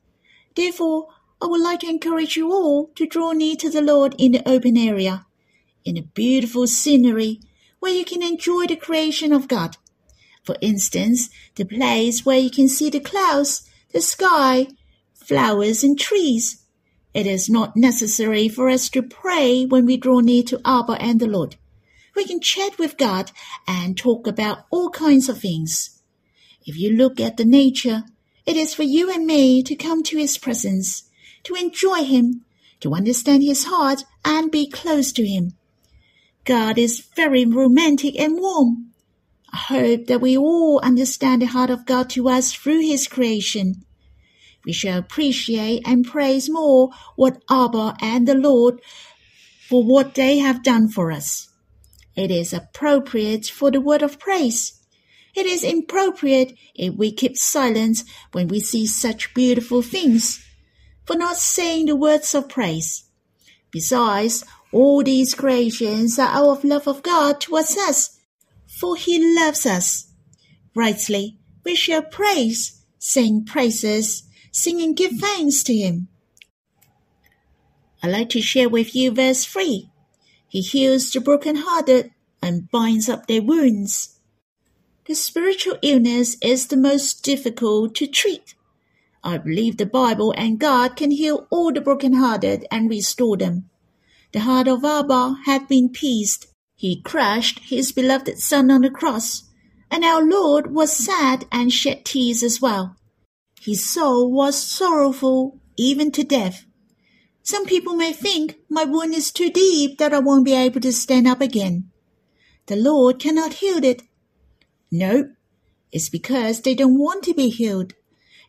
Therefore, 0.54 1.08
I 1.42 1.46
would 1.46 1.60
like 1.60 1.80
to 1.80 1.88
encourage 1.88 2.36
you 2.36 2.52
all 2.52 2.88
to 2.94 3.06
draw 3.06 3.32
near 3.32 3.56
to 3.56 3.70
the 3.70 3.80
Lord 3.82 4.14
in 4.18 4.32
the 4.32 4.48
open 4.48 4.76
area, 4.76 5.26
in 5.84 5.96
a 5.96 6.02
beautiful 6.02 6.66
scenery 6.66 7.40
where 7.78 7.94
you 7.94 8.04
can 8.04 8.22
enjoy 8.22 8.66
the 8.66 8.76
creation 8.76 9.32
of 9.32 9.48
God. 9.48 9.76
For 10.44 10.56
instance, 10.60 11.30
the 11.54 11.64
place 11.64 12.24
where 12.24 12.38
you 12.38 12.50
can 12.50 12.68
see 12.68 12.90
the 12.90 13.00
clouds, 13.00 13.68
the 13.92 14.00
sky, 14.00 14.68
flowers, 15.14 15.82
and 15.82 15.98
trees. 15.98 16.59
It 17.12 17.26
is 17.26 17.50
not 17.50 17.76
necessary 17.76 18.48
for 18.48 18.68
us 18.68 18.88
to 18.90 19.02
pray 19.02 19.64
when 19.64 19.84
we 19.84 19.96
draw 19.96 20.20
near 20.20 20.44
to 20.44 20.60
Abba 20.64 20.92
and 21.00 21.18
the 21.18 21.26
Lord. 21.26 21.56
We 22.14 22.24
can 22.24 22.40
chat 22.40 22.78
with 22.78 22.96
God 22.96 23.32
and 23.66 23.96
talk 23.96 24.26
about 24.26 24.66
all 24.70 24.90
kinds 24.90 25.28
of 25.28 25.38
things. 25.38 26.00
If 26.64 26.76
you 26.76 26.92
look 26.92 27.18
at 27.18 27.36
the 27.36 27.44
nature, 27.44 28.04
it 28.46 28.56
is 28.56 28.74
for 28.74 28.84
you 28.84 29.12
and 29.12 29.26
me 29.26 29.62
to 29.62 29.74
come 29.74 30.02
to 30.04 30.18
His 30.18 30.38
presence, 30.38 31.04
to 31.44 31.54
enjoy 31.54 32.04
Him, 32.04 32.44
to 32.80 32.94
understand 32.94 33.42
His 33.42 33.64
heart 33.64 34.04
and 34.24 34.50
be 34.50 34.70
close 34.70 35.12
to 35.12 35.26
Him. 35.26 35.52
God 36.44 36.78
is 36.78 37.08
very 37.16 37.44
romantic 37.44 38.18
and 38.18 38.38
warm. 38.38 38.92
I 39.52 39.56
hope 39.56 40.06
that 40.06 40.20
we 40.20 40.36
all 40.36 40.80
understand 40.80 41.42
the 41.42 41.46
heart 41.46 41.70
of 41.70 41.86
God 41.86 42.08
to 42.10 42.28
us 42.28 42.52
through 42.52 42.82
His 42.82 43.08
creation 43.08 43.84
we 44.64 44.72
shall 44.72 44.98
appreciate 44.98 45.86
and 45.86 46.04
praise 46.04 46.50
more 46.50 46.90
what 47.16 47.42
Abba 47.50 47.96
and 48.00 48.26
the 48.26 48.34
Lord 48.34 48.80
for 49.68 49.84
what 49.84 50.14
they 50.14 50.38
have 50.38 50.62
done 50.62 50.88
for 50.88 51.12
us. 51.12 51.48
It 52.16 52.30
is 52.30 52.52
appropriate 52.52 53.46
for 53.46 53.70
the 53.70 53.80
word 53.80 54.02
of 54.02 54.18
praise. 54.18 54.78
It 55.34 55.46
is 55.46 55.62
inappropriate 55.62 56.54
if 56.74 56.94
we 56.94 57.12
keep 57.12 57.36
silence 57.36 58.04
when 58.32 58.48
we 58.48 58.60
see 58.60 58.86
such 58.86 59.32
beautiful 59.32 59.80
things, 59.80 60.44
for 61.06 61.16
not 61.16 61.36
saying 61.36 61.86
the 61.86 61.96
words 61.96 62.34
of 62.34 62.48
praise. 62.48 63.04
Besides, 63.70 64.44
all 64.72 65.02
these 65.02 65.34
creations 65.34 66.18
are 66.18 66.28
out 66.28 66.58
of 66.58 66.64
love 66.64 66.88
of 66.88 67.02
God 67.02 67.40
towards 67.40 67.76
us, 67.76 68.18
for 68.66 68.96
He 68.96 69.34
loves 69.36 69.64
us. 69.66 70.12
Rightly, 70.74 71.38
we 71.64 71.74
shall 71.74 72.02
praise, 72.02 72.82
sing 72.98 73.44
praises, 73.44 74.24
sing 74.50 74.80
and 74.80 74.96
give 74.96 75.12
thanks 75.12 75.62
to 75.64 75.74
him. 75.74 76.08
I'd 78.02 78.12
like 78.12 78.30
to 78.30 78.40
share 78.40 78.68
with 78.68 78.94
you 78.94 79.10
verse 79.10 79.44
3. 79.44 79.90
He 80.48 80.60
heals 80.60 81.10
the 81.10 81.20
brokenhearted 81.20 82.10
and 82.42 82.70
binds 82.70 83.08
up 83.08 83.26
their 83.26 83.42
wounds. 83.42 84.18
The 85.06 85.14
spiritual 85.14 85.76
illness 85.82 86.36
is 86.40 86.66
the 86.66 86.76
most 86.76 87.22
difficult 87.22 87.94
to 87.96 88.06
treat. 88.06 88.54
I 89.22 89.38
believe 89.38 89.76
the 89.76 89.86
Bible 89.86 90.32
and 90.36 90.58
God 90.58 90.96
can 90.96 91.10
heal 91.10 91.46
all 91.50 91.72
the 91.72 91.80
brokenhearted 91.80 92.66
and 92.70 92.88
restore 92.88 93.36
them. 93.36 93.68
The 94.32 94.40
heart 94.40 94.68
of 94.68 94.84
Abba 94.84 95.36
had 95.44 95.68
been 95.68 95.90
pierced. 95.90 96.46
He 96.74 97.02
crushed 97.02 97.58
his 97.58 97.92
beloved 97.92 98.38
Son 98.38 98.70
on 98.70 98.80
the 98.80 98.90
cross, 98.90 99.42
and 99.90 100.04
our 100.04 100.24
Lord 100.24 100.72
was 100.72 100.92
sad 100.92 101.44
and 101.52 101.72
shed 101.72 102.04
tears 102.04 102.42
as 102.42 102.60
well. 102.60 102.96
His 103.62 103.92
soul 103.92 104.32
was 104.32 104.56
sorrowful 104.56 105.60
even 105.76 106.10
to 106.12 106.24
death. 106.24 106.64
Some 107.42 107.66
people 107.66 107.94
may 107.94 108.14
think 108.14 108.56
my 108.70 108.84
wound 108.84 109.14
is 109.14 109.30
too 109.30 109.50
deep 109.50 109.98
that 109.98 110.14
I 110.14 110.18
won't 110.18 110.46
be 110.46 110.54
able 110.54 110.80
to 110.80 110.92
stand 110.94 111.28
up 111.28 111.42
again. 111.42 111.90
The 112.68 112.76
Lord 112.76 113.18
cannot 113.18 113.54
heal 113.54 113.84
it. 113.84 114.02
No, 114.90 115.32
it's 115.92 116.08
because 116.08 116.62
they 116.62 116.74
don't 116.74 116.98
want 116.98 117.22
to 117.24 117.34
be 117.34 117.50
healed. 117.50 117.92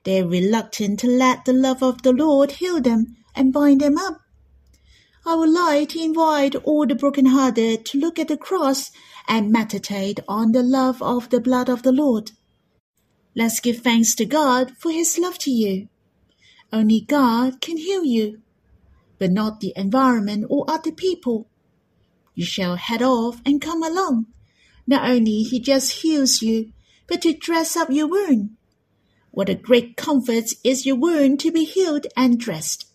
They're 0.05 0.25
reluctant 0.25 1.01
to 1.01 1.07
let 1.07 1.43
the 1.43 1.53
love 1.53 1.83
of 1.83 2.03
the 2.03 2.13
Lord 2.13 2.53
heal 2.53 2.79
them 2.79 3.17
and 3.35 3.51
bind 3.51 3.81
them 3.81 3.97
up. 3.97 4.21
I 5.25 5.35
would 5.35 5.49
like 5.49 5.89
to 5.89 6.01
invite 6.01 6.55
all 6.55 6.87
the 6.87 6.95
broken-hearted 6.95 7.85
to 7.85 7.99
look 7.99 8.17
at 8.17 8.29
the 8.29 8.37
cross 8.37 8.91
and 9.27 9.51
meditate 9.51 10.21
on 10.29 10.53
the 10.53 10.63
love 10.63 11.01
of 11.01 11.29
the 11.31 11.41
blood 11.41 11.67
of 11.67 11.83
the 11.83 11.91
Lord. 11.91 12.31
Let's 13.35 13.59
give 13.59 13.79
thanks 13.79 14.13
to 14.15 14.25
God 14.25 14.77
for 14.77 14.91
his 14.91 15.17
love 15.17 15.37
to 15.39 15.51
you. 15.51 15.87
Only 16.73 17.01
God 17.01 17.61
can 17.61 17.77
heal 17.77 18.03
you, 18.03 18.41
but 19.19 19.31
not 19.31 19.59
the 19.59 19.73
environment 19.75 20.45
or 20.49 20.65
other 20.69 20.91
people. 20.91 21.47
You 22.35 22.45
shall 22.45 22.75
head 22.75 23.01
off 23.01 23.41
and 23.45 23.61
come 23.61 23.83
along. 23.83 24.25
Not 24.85 25.09
only 25.09 25.43
he 25.43 25.59
just 25.59 26.01
heals 26.01 26.41
you, 26.41 26.73
but 27.07 27.21
to 27.21 27.33
dress 27.33 27.75
up 27.77 27.89
your 27.89 28.07
wound. 28.07 28.57
What 29.31 29.47
a 29.47 29.55
great 29.55 29.95
comfort 29.95 30.51
is 30.63 30.85
your 30.85 30.97
wound 30.97 31.39
to 31.41 31.51
be 31.51 31.63
healed 31.63 32.07
and 32.17 32.37
dressed. 32.37 32.87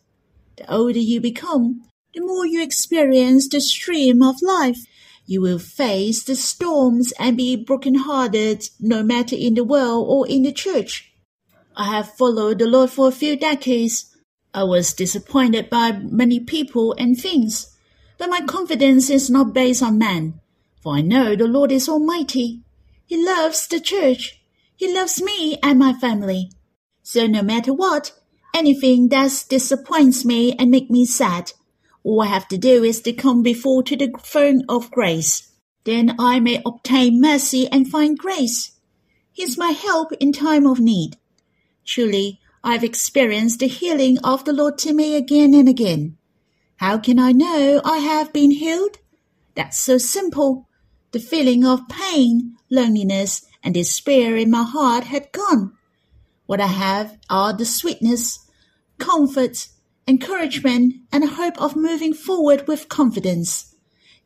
The 0.56 0.70
older 0.70 0.98
you 0.98 1.20
become, 1.20 1.82
the 2.12 2.20
more 2.20 2.46
you 2.46 2.62
experience 2.62 3.48
the 3.48 3.60
stream 3.60 4.22
of 4.22 4.36
life. 4.42 4.78
You 5.26 5.40
will 5.40 5.58
face 5.58 6.22
the 6.22 6.36
storms 6.36 7.12
and 7.18 7.36
be 7.36 7.56
broken-hearted 7.56 8.68
no 8.78 9.02
matter 9.02 9.34
in 9.34 9.54
the 9.54 9.64
world 9.64 10.06
or 10.08 10.26
in 10.28 10.44
the 10.44 10.52
church. 10.52 11.12
I 11.76 11.90
have 11.90 12.14
followed 12.14 12.60
the 12.60 12.66
Lord 12.66 12.90
for 12.90 13.08
a 13.08 13.12
few 13.12 13.36
decades. 13.36 14.16
I 14.54 14.62
was 14.62 14.94
disappointed 14.94 15.68
by 15.68 15.92
many 15.92 16.38
people 16.38 16.94
and 16.96 17.18
things, 17.18 17.76
but 18.18 18.30
my 18.30 18.40
confidence 18.40 19.10
is 19.10 19.28
not 19.28 19.52
based 19.52 19.82
on 19.82 19.98
man, 19.98 20.40
for 20.80 20.94
I 20.94 21.02
know 21.02 21.34
the 21.34 21.48
Lord 21.48 21.72
is 21.72 21.88
almighty. 21.88 22.62
He 23.04 23.22
loves 23.22 23.66
the 23.66 23.80
church. 23.80 24.40
He 24.76 24.94
loves 24.94 25.20
me 25.20 25.58
and 25.62 25.78
my 25.78 25.92
family. 25.92 26.50
So 27.02 27.26
no 27.26 27.42
matter 27.42 27.72
what, 27.72 28.12
anything 28.54 29.08
that 29.08 29.44
disappoints 29.48 30.24
me 30.24 30.52
and 30.52 30.70
make 30.70 30.88
me 30.88 31.04
sad, 31.04 31.52
all 32.06 32.22
I 32.22 32.26
have 32.26 32.46
to 32.48 32.56
do 32.56 32.84
is 32.84 33.00
to 33.00 33.12
come 33.12 33.42
before 33.42 33.82
to 33.82 33.96
the 33.96 34.12
throne 34.22 34.62
of 34.68 34.92
grace. 34.92 35.50
Then 35.82 36.14
I 36.20 36.38
may 36.38 36.62
obtain 36.64 37.20
mercy 37.20 37.66
and 37.66 37.90
find 37.90 38.16
grace. 38.16 38.70
He 39.32 39.42
is 39.42 39.58
my 39.58 39.70
help 39.70 40.12
in 40.20 40.32
time 40.32 40.68
of 40.68 40.78
need. 40.78 41.16
Truly, 41.84 42.38
I've 42.62 42.84
experienced 42.84 43.58
the 43.58 43.66
healing 43.66 44.18
of 44.22 44.44
the 44.44 44.52
Lord 44.52 44.78
to 44.78 44.92
me 44.92 45.16
again 45.16 45.52
and 45.52 45.68
again. 45.68 46.16
How 46.76 46.96
can 46.96 47.18
I 47.18 47.32
know 47.32 47.80
I 47.84 47.98
have 47.98 48.32
been 48.32 48.52
healed? 48.52 48.98
That's 49.56 49.76
so 49.76 49.98
simple. 49.98 50.68
The 51.10 51.18
feeling 51.18 51.64
of 51.64 51.88
pain, 51.88 52.54
loneliness, 52.70 53.44
and 53.64 53.74
despair 53.74 54.36
in 54.36 54.48
my 54.48 54.62
heart 54.62 55.04
had 55.04 55.32
gone. 55.32 55.72
What 56.46 56.60
I 56.60 56.68
have 56.68 57.18
are 57.28 57.52
the 57.52 57.66
sweetness, 57.66 58.48
comfort, 58.98 59.66
encouragement, 60.06 60.94
and 61.12 61.24
a 61.24 61.28
hope 61.28 61.60
of 61.60 61.76
moving 61.76 62.14
forward 62.14 62.68
with 62.68 62.88
confidence. 62.88 63.74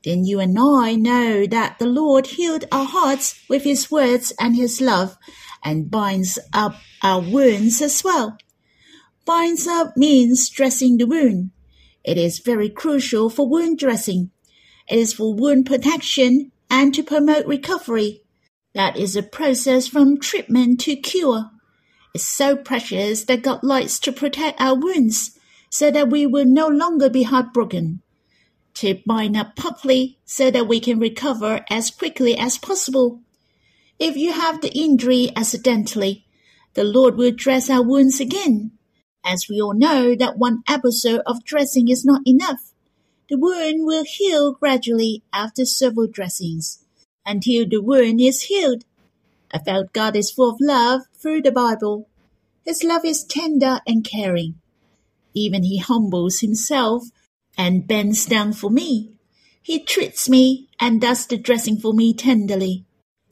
Then 0.04 0.24
you 0.24 0.40
and 0.40 0.58
I 0.58 0.94
know 0.94 1.46
that 1.46 1.78
the 1.78 1.86
Lord 1.86 2.26
healed 2.28 2.64
our 2.72 2.86
hearts 2.86 3.40
with 3.48 3.64
His 3.64 3.90
words 3.90 4.32
and 4.38 4.56
His 4.56 4.80
love 4.80 5.16
and 5.62 5.90
binds 5.90 6.38
up 6.52 6.76
our 7.02 7.20
wounds 7.20 7.82
as 7.82 8.02
well. 8.02 8.38
Binds 9.26 9.66
up 9.66 9.96
means 9.96 10.48
dressing 10.48 10.96
the 10.96 11.06
wound. 11.06 11.50
It 12.02 12.16
is 12.16 12.38
very 12.38 12.70
crucial 12.70 13.28
for 13.28 13.46
wound 13.48 13.78
dressing. 13.78 14.30
It 14.88 14.98
is 14.98 15.12
for 15.12 15.34
wound 15.34 15.66
protection 15.66 16.50
and 16.70 16.94
to 16.94 17.02
promote 17.02 17.46
recovery. 17.46 18.22
That 18.74 18.96
is 18.96 19.16
a 19.16 19.22
process 19.22 19.86
from 19.86 20.18
treatment 20.18 20.80
to 20.80 20.96
cure. 20.96 21.50
It's 22.14 22.24
so 22.24 22.56
precious 22.56 23.24
that 23.24 23.42
God 23.42 23.62
likes 23.62 23.98
to 24.00 24.12
protect 24.12 24.60
our 24.60 24.74
wounds 24.74 25.38
so 25.70 25.90
that 25.90 26.10
we 26.10 26.26
will 26.26 26.44
no 26.44 26.68
longer 26.68 27.08
be 27.08 27.22
heartbroken. 27.22 28.02
To 28.74 29.00
bind 29.06 29.36
up 29.36 29.56
properly 29.56 30.18
so 30.24 30.50
that 30.50 30.68
we 30.68 30.80
can 30.80 30.98
recover 30.98 31.64
as 31.70 31.90
quickly 31.90 32.36
as 32.36 32.58
possible. 32.58 33.20
If 33.98 34.16
you 34.16 34.32
have 34.32 34.60
the 34.60 34.72
injury 34.72 35.30
accidentally, 35.34 36.26
the 36.74 36.84
Lord 36.84 37.16
will 37.16 37.32
dress 37.32 37.68
our 37.68 37.82
wounds 37.82 38.20
again. 38.20 38.72
As 39.24 39.46
we 39.48 39.60
all 39.60 39.74
know 39.74 40.14
that 40.14 40.38
one 40.38 40.62
episode 40.68 41.20
of 41.26 41.44
dressing 41.44 41.88
is 41.88 42.04
not 42.04 42.22
enough. 42.26 42.72
The 43.28 43.36
wound 43.38 43.86
will 43.86 44.04
heal 44.04 44.52
gradually 44.52 45.22
after 45.32 45.64
several 45.64 46.06
dressings 46.06 46.84
until 47.26 47.68
the 47.68 47.82
wound 47.82 48.20
is 48.20 48.42
healed. 48.42 48.84
I 49.52 49.58
felt 49.58 49.92
God 49.92 50.16
is 50.16 50.30
full 50.30 50.50
of 50.50 50.60
love 50.60 51.02
through 51.14 51.42
the 51.42 51.52
Bible. 51.52 52.08
His 52.64 52.82
love 52.82 53.04
is 53.04 53.24
tender 53.24 53.80
and 53.86 54.04
caring. 54.04 54.59
Even 55.34 55.62
he 55.62 55.78
humbles 55.78 56.40
himself 56.40 57.04
and 57.56 57.86
bends 57.86 58.26
down 58.26 58.52
for 58.52 58.70
me. 58.70 59.12
He 59.62 59.78
treats 59.78 60.28
me 60.28 60.68
and 60.80 61.00
does 61.00 61.26
the 61.26 61.36
dressing 61.36 61.78
for 61.78 61.92
me 61.92 62.14
tenderly. 62.14 62.84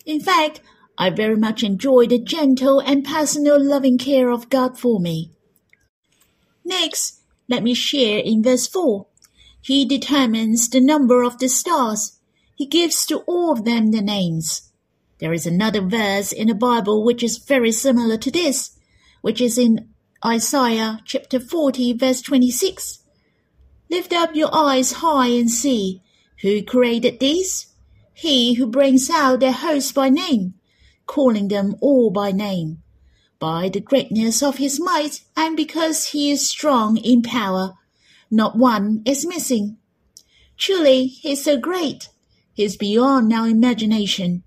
In 0.04 0.20
fact, 0.20 0.60
I 0.96 1.10
very 1.10 1.36
much 1.36 1.62
enjoy 1.62 2.06
the 2.06 2.18
gentle 2.18 2.80
and 2.80 3.04
personal 3.04 3.62
loving 3.62 3.98
care 3.98 4.30
of 4.30 4.50
God 4.50 4.78
for 4.78 5.00
me. 5.00 5.30
Next, 6.64 7.20
let 7.48 7.62
me 7.62 7.74
share 7.74 8.18
in 8.18 8.42
verse 8.42 8.66
4. 8.66 9.06
He 9.60 9.84
determines 9.84 10.68
the 10.68 10.80
number 10.80 11.22
of 11.22 11.38
the 11.38 11.48
stars. 11.48 12.18
He 12.54 12.66
gives 12.66 13.06
to 13.06 13.18
all 13.20 13.52
of 13.52 13.64
them 13.64 13.90
the 13.90 14.02
names. 14.02 14.70
There 15.18 15.32
is 15.32 15.46
another 15.46 15.80
verse 15.80 16.32
in 16.32 16.48
the 16.48 16.54
Bible 16.54 17.04
which 17.04 17.22
is 17.22 17.38
very 17.38 17.72
similar 17.72 18.16
to 18.18 18.30
this, 18.30 18.78
which 19.20 19.40
is 19.40 19.58
in 19.58 19.87
Isaiah 20.24 21.00
chapter 21.04 21.38
40 21.38 21.92
verse 21.92 22.20
26. 22.22 23.04
Lift 23.88 24.12
up 24.12 24.34
your 24.34 24.52
eyes 24.52 24.94
high 24.94 25.28
and 25.28 25.48
see 25.48 26.02
who 26.42 26.60
created 26.64 27.20
these? 27.20 27.68
He 28.14 28.54
who 28.54 28.66
brings 28.66 29.08
out 29.10 29.38
their 29.38 29.52
hosts 29.52 29.92
by 29.92 30.08
name, 30.08 30.54
calling 31.06 31.46
them 31.46 31.76
all 31.80 32.10
by 32.10 32.32
name, 32.32 32.82
by 33.38 33.68
the 33.68 33.80
greatness 33.80 34.42
of 34.42 34.58
his 34.58 34.80
might 34.80 35.22
and 35.36 35.56
because 35.56 36.06
he 36.06 36.32
is 36.32 36.50
strong 36.50 36.96
in 36.96 37.22
power. 37.22 37.74
Not 38.28 38.58
one 38.58 39.02
is 39.06 39.24
missing. 39.24 39.78
Truly, 40.56 41.06
he 41.06 41.32
is 41.32 41.44
so 41.44 41.56
great. 41.56 42.08
He 42.52 42.64
is 42.64 42.76
beyond 42.76 43.32
our 43.32 43.46
imagination. 43.46 44.42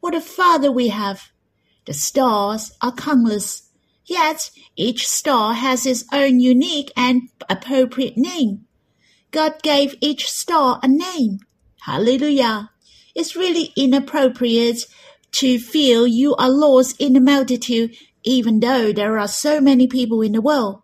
What 0.00 0.14
a 0.14 0.20
father 0.20 0.70
we 0.70 0.88
have! 0.88 1.30
The 1.86 1.94
stars 1.94 2.72
are 2.82 2.92
countless 2.92 3.65
Yet 4.06 4.50
each 4.76 5.06
star 5.06 5.54
has 5.54 5.84
its 5.84 6.04
own 6.12 6.40
unique 6.40 6.92
and 6.96 7.28
appropriate 7.50 8.16
name. 8.16 8.66
God 9.32 9.62
gave 9.62 9.96
each 10.00 10.30
star 10.30 10.78
a 10.82 10.88
name. 10.88 11.40
Hallelujah. 11.82 12.70
It's 13.14 13.36
really 13.36 13.72
inappropriate 13.76 14.86
to 15.32 15.58
feel 15.58 16.06
you 16.06 16.34
are 16.36 16.48
lost 16.48 17.00
in 17.00 17.12
the 17.12 17.20
multitude 17.20 17.96
even 18.26 18.60
though 18.60 18.92
there 18.92 19.18
are 19.18 19.28
so 19.28 19.60
many 19.60 19.86
people 19.86 20.20
in 20.20 20.32
the 20.32 20.40
world. 20.40 20.82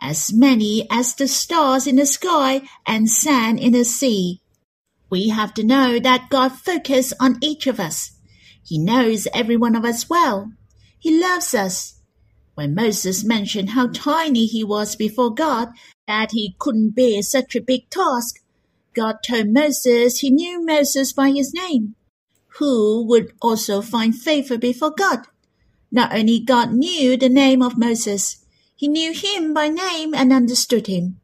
As 0.00 0.32
many 0.32 0.86
as 0.90 1.14
the 1.14 1.26
stars 1.26 1.86
in 1.86 1.96
the 1.96 2.04
sky 2.06 2.62
and 2.86 3.08
sand 3.08 3.58
in 3.58 3.72
the 3.72 3.84
sea. 3.84 4.42
We 5.08 5.30
have 5.30 5.54
to 5.54 5.64
know 5.64 5.98
that 5.98 6.28
God 6.28 6.52
focuses 6.52 7.14
on 7.18 7.38
each 7.40 7.66
of 7.66 7.80
us. 7.80 8.12
He 8.62 8.78
knows 8.78 9.26
every 9.32 9.56
one 9.56 9.74
of 9.74 9.84
us 9.84 10.10
well. 10.10 10.52
He 10.98 11.18
loves 11.20 11.54
us. 11.54 11.93
When 12.54 12.74
Moses 12.74 13.24
mentioned 13.24 13.70
how 13.70 13.88
tiny 13.88 14.46
he 14.46 14.62
was 14.62 14.94
before 14.94 15.34
God, 15.34 15.70
that 16.06 16.30
he 16.30 16.54
couldn't 16.60 16.94
bear 16.94 17.20
such 17.22 17.56
a 17.56 17.60
big 17.60 17.90
task, 17.90 18.40
God 18.94 19.16
told 19.26 19.48
Moses 19.48 20.20
he 20.20 20.30
knew 20.30 20.64
Moses 20.64 21.12
by 21.12 21.30
his 21.30 21.52
name, 21.52 21.96
who 22.58 23.04
would 23.06 23.32
also 23.42 23.82
find 23.82 24.14
favor 24.14 24.56
before 24.56 24.92
God. 24.96 25.26
Not 25.90 26.14
only 26.14 26.38
God 26.38 26.72
knew 26.72 27.16
the 27.16 27.28
name 27.28 27.60
of 27.60 27.76
Moses, 27.76 28.44
he 28.76 28.86
knew 28.86 29.12
him 29.12 29.52
by 29.52 29.68
name 29.68 30.14
and 30.14 30.32
understood 30.32 30.86
him. 30.86 31.18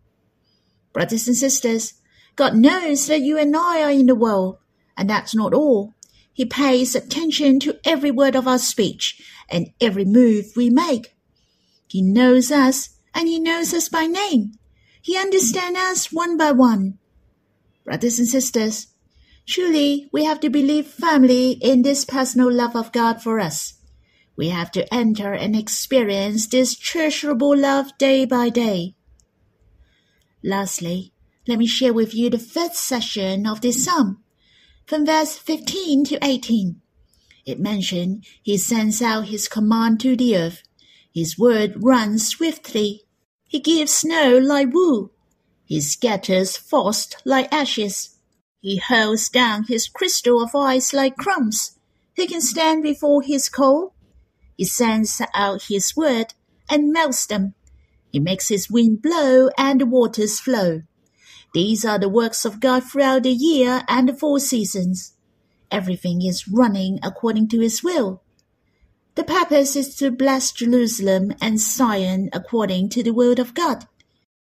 Brothers 0.93 1.29
and 1.29 1.37
sisters, 1.37 1.95
God 2.35 2.57
knows 2.57 3.07
that 3.07 3.21
you 3.21 3.39
and 3.39 3.57
I 3.57 3.83
are 3.83 3.91
in 3.91 4.07
the 4.07 4.15
world, 4.17 4.59
And 4.97 5.09
that's 5.09 5.35
not 5.35 5.55
all. 5.55 5.95
He 6.33 6.45
pays 6.45 6.95
attention 6.95 7.61
to 7.61 7.79
every 7.85 8.11
word 8.11 8.35
of 8.35 8.49
our 8.49 8.59
speech 8.59 9.23
and 9.49 9.71
every 9.81 10.05
move 10.05 10.47
we 10.57 10.71
make. 10.71 11.15
He 11.91 12.03
knows 12.03 12.53
us 12.53 12.91
and 13.13 13.27
he 13.27 13.41
knows 13.41 13.75
us 13.75 13.89
by 13.89 14.07
name. 14.07 14.53
He 15.03 15.19
understands 15.19 15.77
us 15.77 16.13
one 16.13 16.37
by 16.37 16.53
one. 16.53 16.99
Brothers 17.85 18.21
and 18.21 18.29
sisters, 18.29 18.87
truly 19.45 20.09
we 20.13 20.23
have 20.23 20.39
to 20.41 20.51
believe 20.51 20.87
firmly 20.87 21.59
in 21.61 21.83
this 21.83 22.05
personal 22.05 22.53
love 22.53 22.77
of 22.77 22.93
God 22.93 23.21
for 23.21 23.41
us. 23.41 23.75
We 24.37 24.51
have 24.51 24.71
to 24.71 24.95
enter 24.95 25.33
and 25.33 25.57
experience 25.57 26.47
this 26.47 26.77
treasurable 26.77 27.57
love 27.57 27.99
day 27.99 28.25
by 28.25 28.51
day. 28.51 28.95
Lastly, 30.45 31.13
let 31.49 31.59
me 31.59 31.67
share 31.67 31.93
with 31.93 32.15
you 32.15 32.31
the 32.31 32.39
first 32.39 32.77
section 32.77 33.49
of 33.49 33.63
this 33.63 33.85
psalm, 33.85 34.23
from 34.87 35.07
verse 35.07 35.37
15 35.37 36.05
to 36.05 36.25
18. 36.25 36.81
It 37.45 37.59
mentioned 37.59 38.25
he 38.41 38.57
sends 38.57 39.03
out 39.03 39.27
his 39.27 39.49
command 39.49 39.99
to 40.01 40.15
the 40.15 40.37
earth. 40.37 40.63
His 41.13 41.39
word 41.39 41.75
runs 41.77 42.29
swiftly. 42.29 43.03
He 43.47 43.61
gives 43.61 43.93
snow 43.93 44.39
like 44.39 44.73
wool. 44.73 45.11
He 45.65 45.81
scatters 45.81 46.57
frost 46.57 47.17
like 47.25 47.53
ashes. 47.53 48.17
He 48.61 48.77
hurls 48.77 49.29
down 49.29 49.65
his 49.65 49.89
crystal 49.89 50.43
of 50.43 50.55
ice 50.55 50.93
like 50.93 51.17
crumbs. 51.17 51.79
Who 52.17 52.27
can 52.27 52.41
stand 52.41 52.83
before 52.83 53.23
his 53.23 53.49
cold? 53.49 53.93
He 54.57 54.65
sends 54.65 55.21
out 55.35 55.63
his 55.63 55.97
word 55.97 56.35
and 56.69 56.93
melts 56.93 57.27
them. 57.27 57.55
He 58.13 58.21
makes 58.21 58.49
his 58.49 58.71
wind 58.71 59.03
blow 59.03 59.49
and 59.57 59.81
the 59.81 59.87
waters 59.87 60.39
flow. 60.39 60.83
These 61.55 61.85
are 61.85 61.99
the 61.99 62.09
works 62.09 62.45
of 62.45 62.61
God 62.61 62.85
throughout 62.85 63.25
the 63.25 63.33
year 63.33 63.83
and 63.89 64.09
the 64.09 64.15
four 64.15 64.39
seasons. 64.39 65.15
Everything 65.71 66.23
is 66.23 66.47
running 66.47 66.99
according 67.03 67.49
to 67.49 67.61
his 67.61 67.83
will. 67.83 68.23
The 69.21 69.35
purpose 69.35 69.77
is 69.77 69.97
to 69.97 70.11
bless 70.11 70.51
Jerusalem 70.51 71.35
and 71.43 71.61
Zion 71.61 72.31
according 72.33 72.89
to 72.89 73.03
the 73.03 73.13
word 73.13 73.39
of 73.39 73.53
God. 73.53 73.87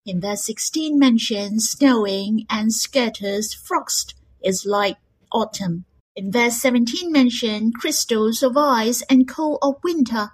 In 0.04 0.20
verse 0.20 0.44
16 0.46 0.98
mentions 0.98 1.70
snowing 1.70 2.48
and 2.50 2.74
scatters 2.74 3.54
frost 3.54 4.16
is 4.44 4.66
like 4.66 4.98
autumn. 5.32 5.86
In 6.16 6.32
verse 6.32 6.60
17 6.60 7.12
mention 7.12 7.72
crystals 7.72 8.42
of 8.42 8.58
ice 8.58 9.04
and 9.04 9.28
cold 9.28 9.60
of 9.62 9.76
winter. 9.84 10.32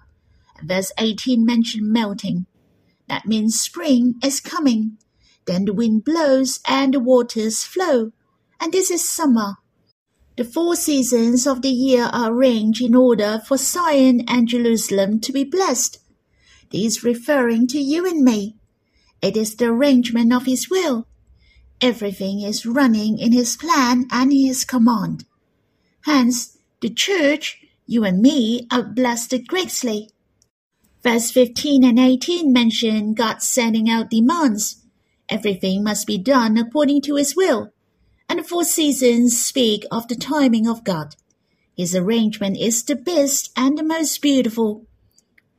Verse 0.64 0.94
18 0.98 1.46
mention 1.46 1.92
melting. 1.92 2.46
That 3.10 3.26
means 3.26 3.60
spring 3.60 4.14
is 4.24 4.40
coming. 4.40 5.00
Then 5.48 5.66
the 5.66 5.74
wind 5.74 6.06
blows 6.06 6.62
and 6.66 6.94
the 6.94 7.02
waters 7.02 7.66
flow. 7.66 8.14
And 8.58 8.72
this 8.72 8.90
is 8.90 9.06
summer. 9.06 9.58
The 10.40 10.46
four 10.46 10.78
seasons 10.78 11.46
of 11.46 11.62
the 11.62 11.70
year 11.70 12.06
are 12.14 12.32
arranged 12.32 12.82
in 12.82 12.96
order 12.96 13.42
for 13.46 13.58
Zion 13.58 14.24
and 14.26 14.48
Jerusalem 14.48 15.20
to 15.20 15.34
be 15.34 15.44
blessed. 15.44 16.00
These 16.70 17.04
referring 17.04 17.68
to 17.68 17.78
you 17.78 18.08
and 18.08 18.24
me. 18.24 18.56
It 19.22 19.36
is 19.36 19.58
the 19.58 19.66
arrangement 19.66 20.32
of 20.32 20.46
His 20.46 20.70
will. 20.70 21.06
Everything 21.82 22.40
is 22.40 22.66
running 22.66 23.18
in 23.18 23.34
His 23.34 23.58
plan 23.58 24.06
and 24.12 24.32
His 24.32 24.64
command. 24.64 25.26
Hence, 26.06 26.58
the 26.80 26.90
church, 26.90 27.62
you 27.86 28.06
and 28.06 28.22
me, 28.22 28.66
are 28.72 28.84
blessed 28.84 29.46
greatly. 29.46 30.10
Verse 31.04 31.32
15 31.32 31.84
and 31.84 32.00
18 32.00 32.54
mention 32.54 33.14
God 33.14 33.42
sending 33.42 33.90
out 33.90 34.10
demands. 34.10 34.86
Everything 35.28 35.84
must 35.84 36.08
be 36.08 36.18
done 36.18 36.58
according 36.58 37.02
to 37.02 37.18
his 37.18 37.36
will. 37.36 37.74
And 38.30 38.40
the 38.40 38.44
four 38.44 38.64
seasons 38.64 39.44
speak 39.44 39.86
of 39.92 40.08
the 40.08 40.16
timing 40.16 40.68
of 40.68 40.84
God. 40.84 41.16
His 41.76 41.96
arrangement 41.96 42.58
is 42.58 42.84
the 42.84 42.96
best 42.96 43.52
and 43.58 43.78
the 43.78 43.84
most 43.84 44.22
beautiful. 44.22 44.86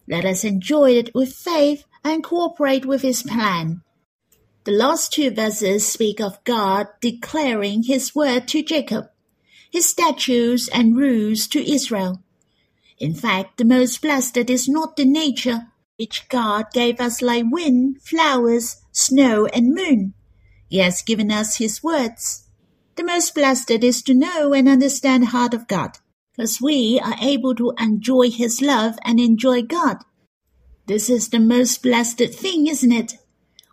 Let 0.08 0.24
us 0.24 0.44
enjoy 0.44 0.92
it 0.92 1.14
with 1.14 1.34
faith 1.34 1.84
and 2.04 2.24
cooperate 2.24 2.86
with 2.86 3.02
his 3.02 3.22
plan. 3.22 3.82
The 4.64 4.72
last 4.72 5.12
two 5.12 5.30
verses 5.30 5.86
speak 5.86 6.20
of 6.20 6.42
God 6.44 6.86
declaring 7.00 7.82
his 7.82 8.14
word 8.14 8.46
to 8.48 8.62
Jacob, 8.62 9.10
his 9.70 9.88
statutes 9.88 10.68
and 10.68 10.96
rules 10.96 11.46
to 11.48 11.68
Israel. 11.68 12.22
In 12.98 13.14
fact, 13.14 13.56
the 13.56 13.64
most 13.64 14.02
blessed 14.02 14.36
is 14.36 14.68
not 14.68 14.96
the 14.96 15.06
nature 15.06 15.66
which 15.96 16.28
God 16.28 16.66
gave 16.72 17.00
us 17.00 17.20
like 17.20 17.44
wind, 17.50 18.00
flowers, 18.02 18.76
snow, 18.92 19.46
and 19.46 19.74
moon. 19.74 20.14
He 20.68 20.78
has 20.78 21.02
given 21.02 21.30
us 21.30 21.56
His 21.56 21.82
words. 21.82 22.46
The 23.00 23.06
most 23.06 23.34
blessed 23.34 23.70
is 23.70 24.02
to 24.02 24.14
know 24.14 24.52
and 24.52 24.68
understand 24.68 25.22
the 25.22 25.28
heart 25.28 25.54
of 25.54 25.66
God, 25.66 25.92
because 26.36 26.60
we 26.60 27.00
are 27.02 27.16
able 27.22 27.54
to 27.54 27.72
enjoy 27.80 28.30
His 28.30 28.60
love 28.60 28.98
and 29.06 29.18
enjoy 29.18 29.62
God. 29.62 30.04
This 30.86 31.08
is 31.08 31.30
the 31.30 31.40
most 31.40 31.82
blessed 31.82 32.18
thing, 32.18 32.66
isn't 32.66 32.92
it? 32.92 33.14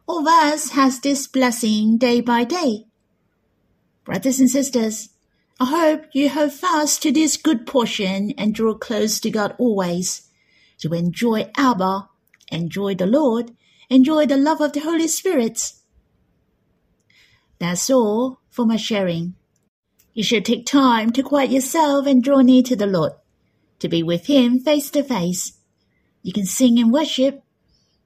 All 0.08 0.20
of 0.20 0.28
us 0.28 0.70
has 0.70 1.02
this 1.02 1.28
blessing 1.28 1.98
day 1.98 2.22
by 2.22 2.46
day. 2.46 2.86
Brothers 4.06 4.40
and 4.40 4.50
sisters, 4.50 5.10
I 5.60 5.66
hope 5.66 6.06
you 6.14 6.30
hold 6.30 6.54
fast 6.54 7.04
to 7.04 7.12
this 7.12 7.36
good 7.36 7.68
portion 7.68 8.32
and 8.38 8.56
draw 8.56 8.76
close 8.76 9.20
to 9.20 9.30
God 9.30 9.56
always. 9.60 10.30
To 10.80 10.94
enjoy 10.94 11.52
Abba, 11.58 12.08
enjoy 12.50 12.96
the 12.96 13.06
Lord, 13.06 13.52
enjoy 13.90 14.26
the 14.26 14.38
love 14.38 14.62
of 14.62 14.72
the 14.72 14.80
Holy 14.80 15.10
Spirit. 15.10 15.74
That's 17.60 17.90
all 17.90 18.40
for 18.58 18.66
my 18.66 18.76
sharing. 18.76 19.36
You 20.16 20.24
should 20.24 20.44
take 20.44 20.66
time 20.66 21.12
to 21.12 21.22
quiet 21.22 21.52
yourself 21.52 22.08
and 22.08 22.24
draw 22.24 22.42
near 22.42 22.64
to 22.64 22.76
the 22.76 22.88
Lord, 22.88 23.12
to 23.78 23.88
be 23.88 24.02
with 24.02 24.26
Him 24.26 24.60
face 24.60 24.90
to 24.90 25.04
face. 25.04 25.54
You 26.24 26.34
can 26.34 26.48
sing 26.48 26.80
and 26.80 26.92
worship. 26.92 27.44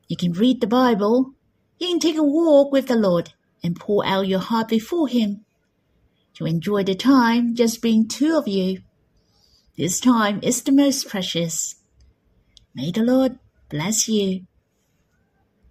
You 0.10 0.18
can 0.18 0.34
read 0.34 0.60
the 0.60 0.68
Bible. 0.68 1.32
You 1.80 1.88
can 1.88 2.00
take 2.00 2.18
a 2.18 2.24
walk 2.24 2.74
with 2.74 2.88
the 2.88 2.98
Lord 2.98 3.32
and 3.64 3.80
pour 3.80 4.06
out 4.06 4.28
your 4.28 4.42
heart 4.42 4.68
before 4.68 5.08
Him. 5.08 5.46
To 6.34 6.46
enjoy 6.46 6.84
the 6.84 6.96
time 6.96 7.56
just 7.56 7.82
being 7.82 8.10
two 8.10 8.36
of 8.36 8.46
you. 8.46 8.82
This 9.78 10.02
time 10.02 10.42
is 10.44 10.62
the 10.64 10.74
most 10.74 11.08
precious. 11.08 11.76
May 12.76 12.92
the 12.92 13.04
Lord 13.04 13.40
bless 13.70 14.10
you. 14.10 14.48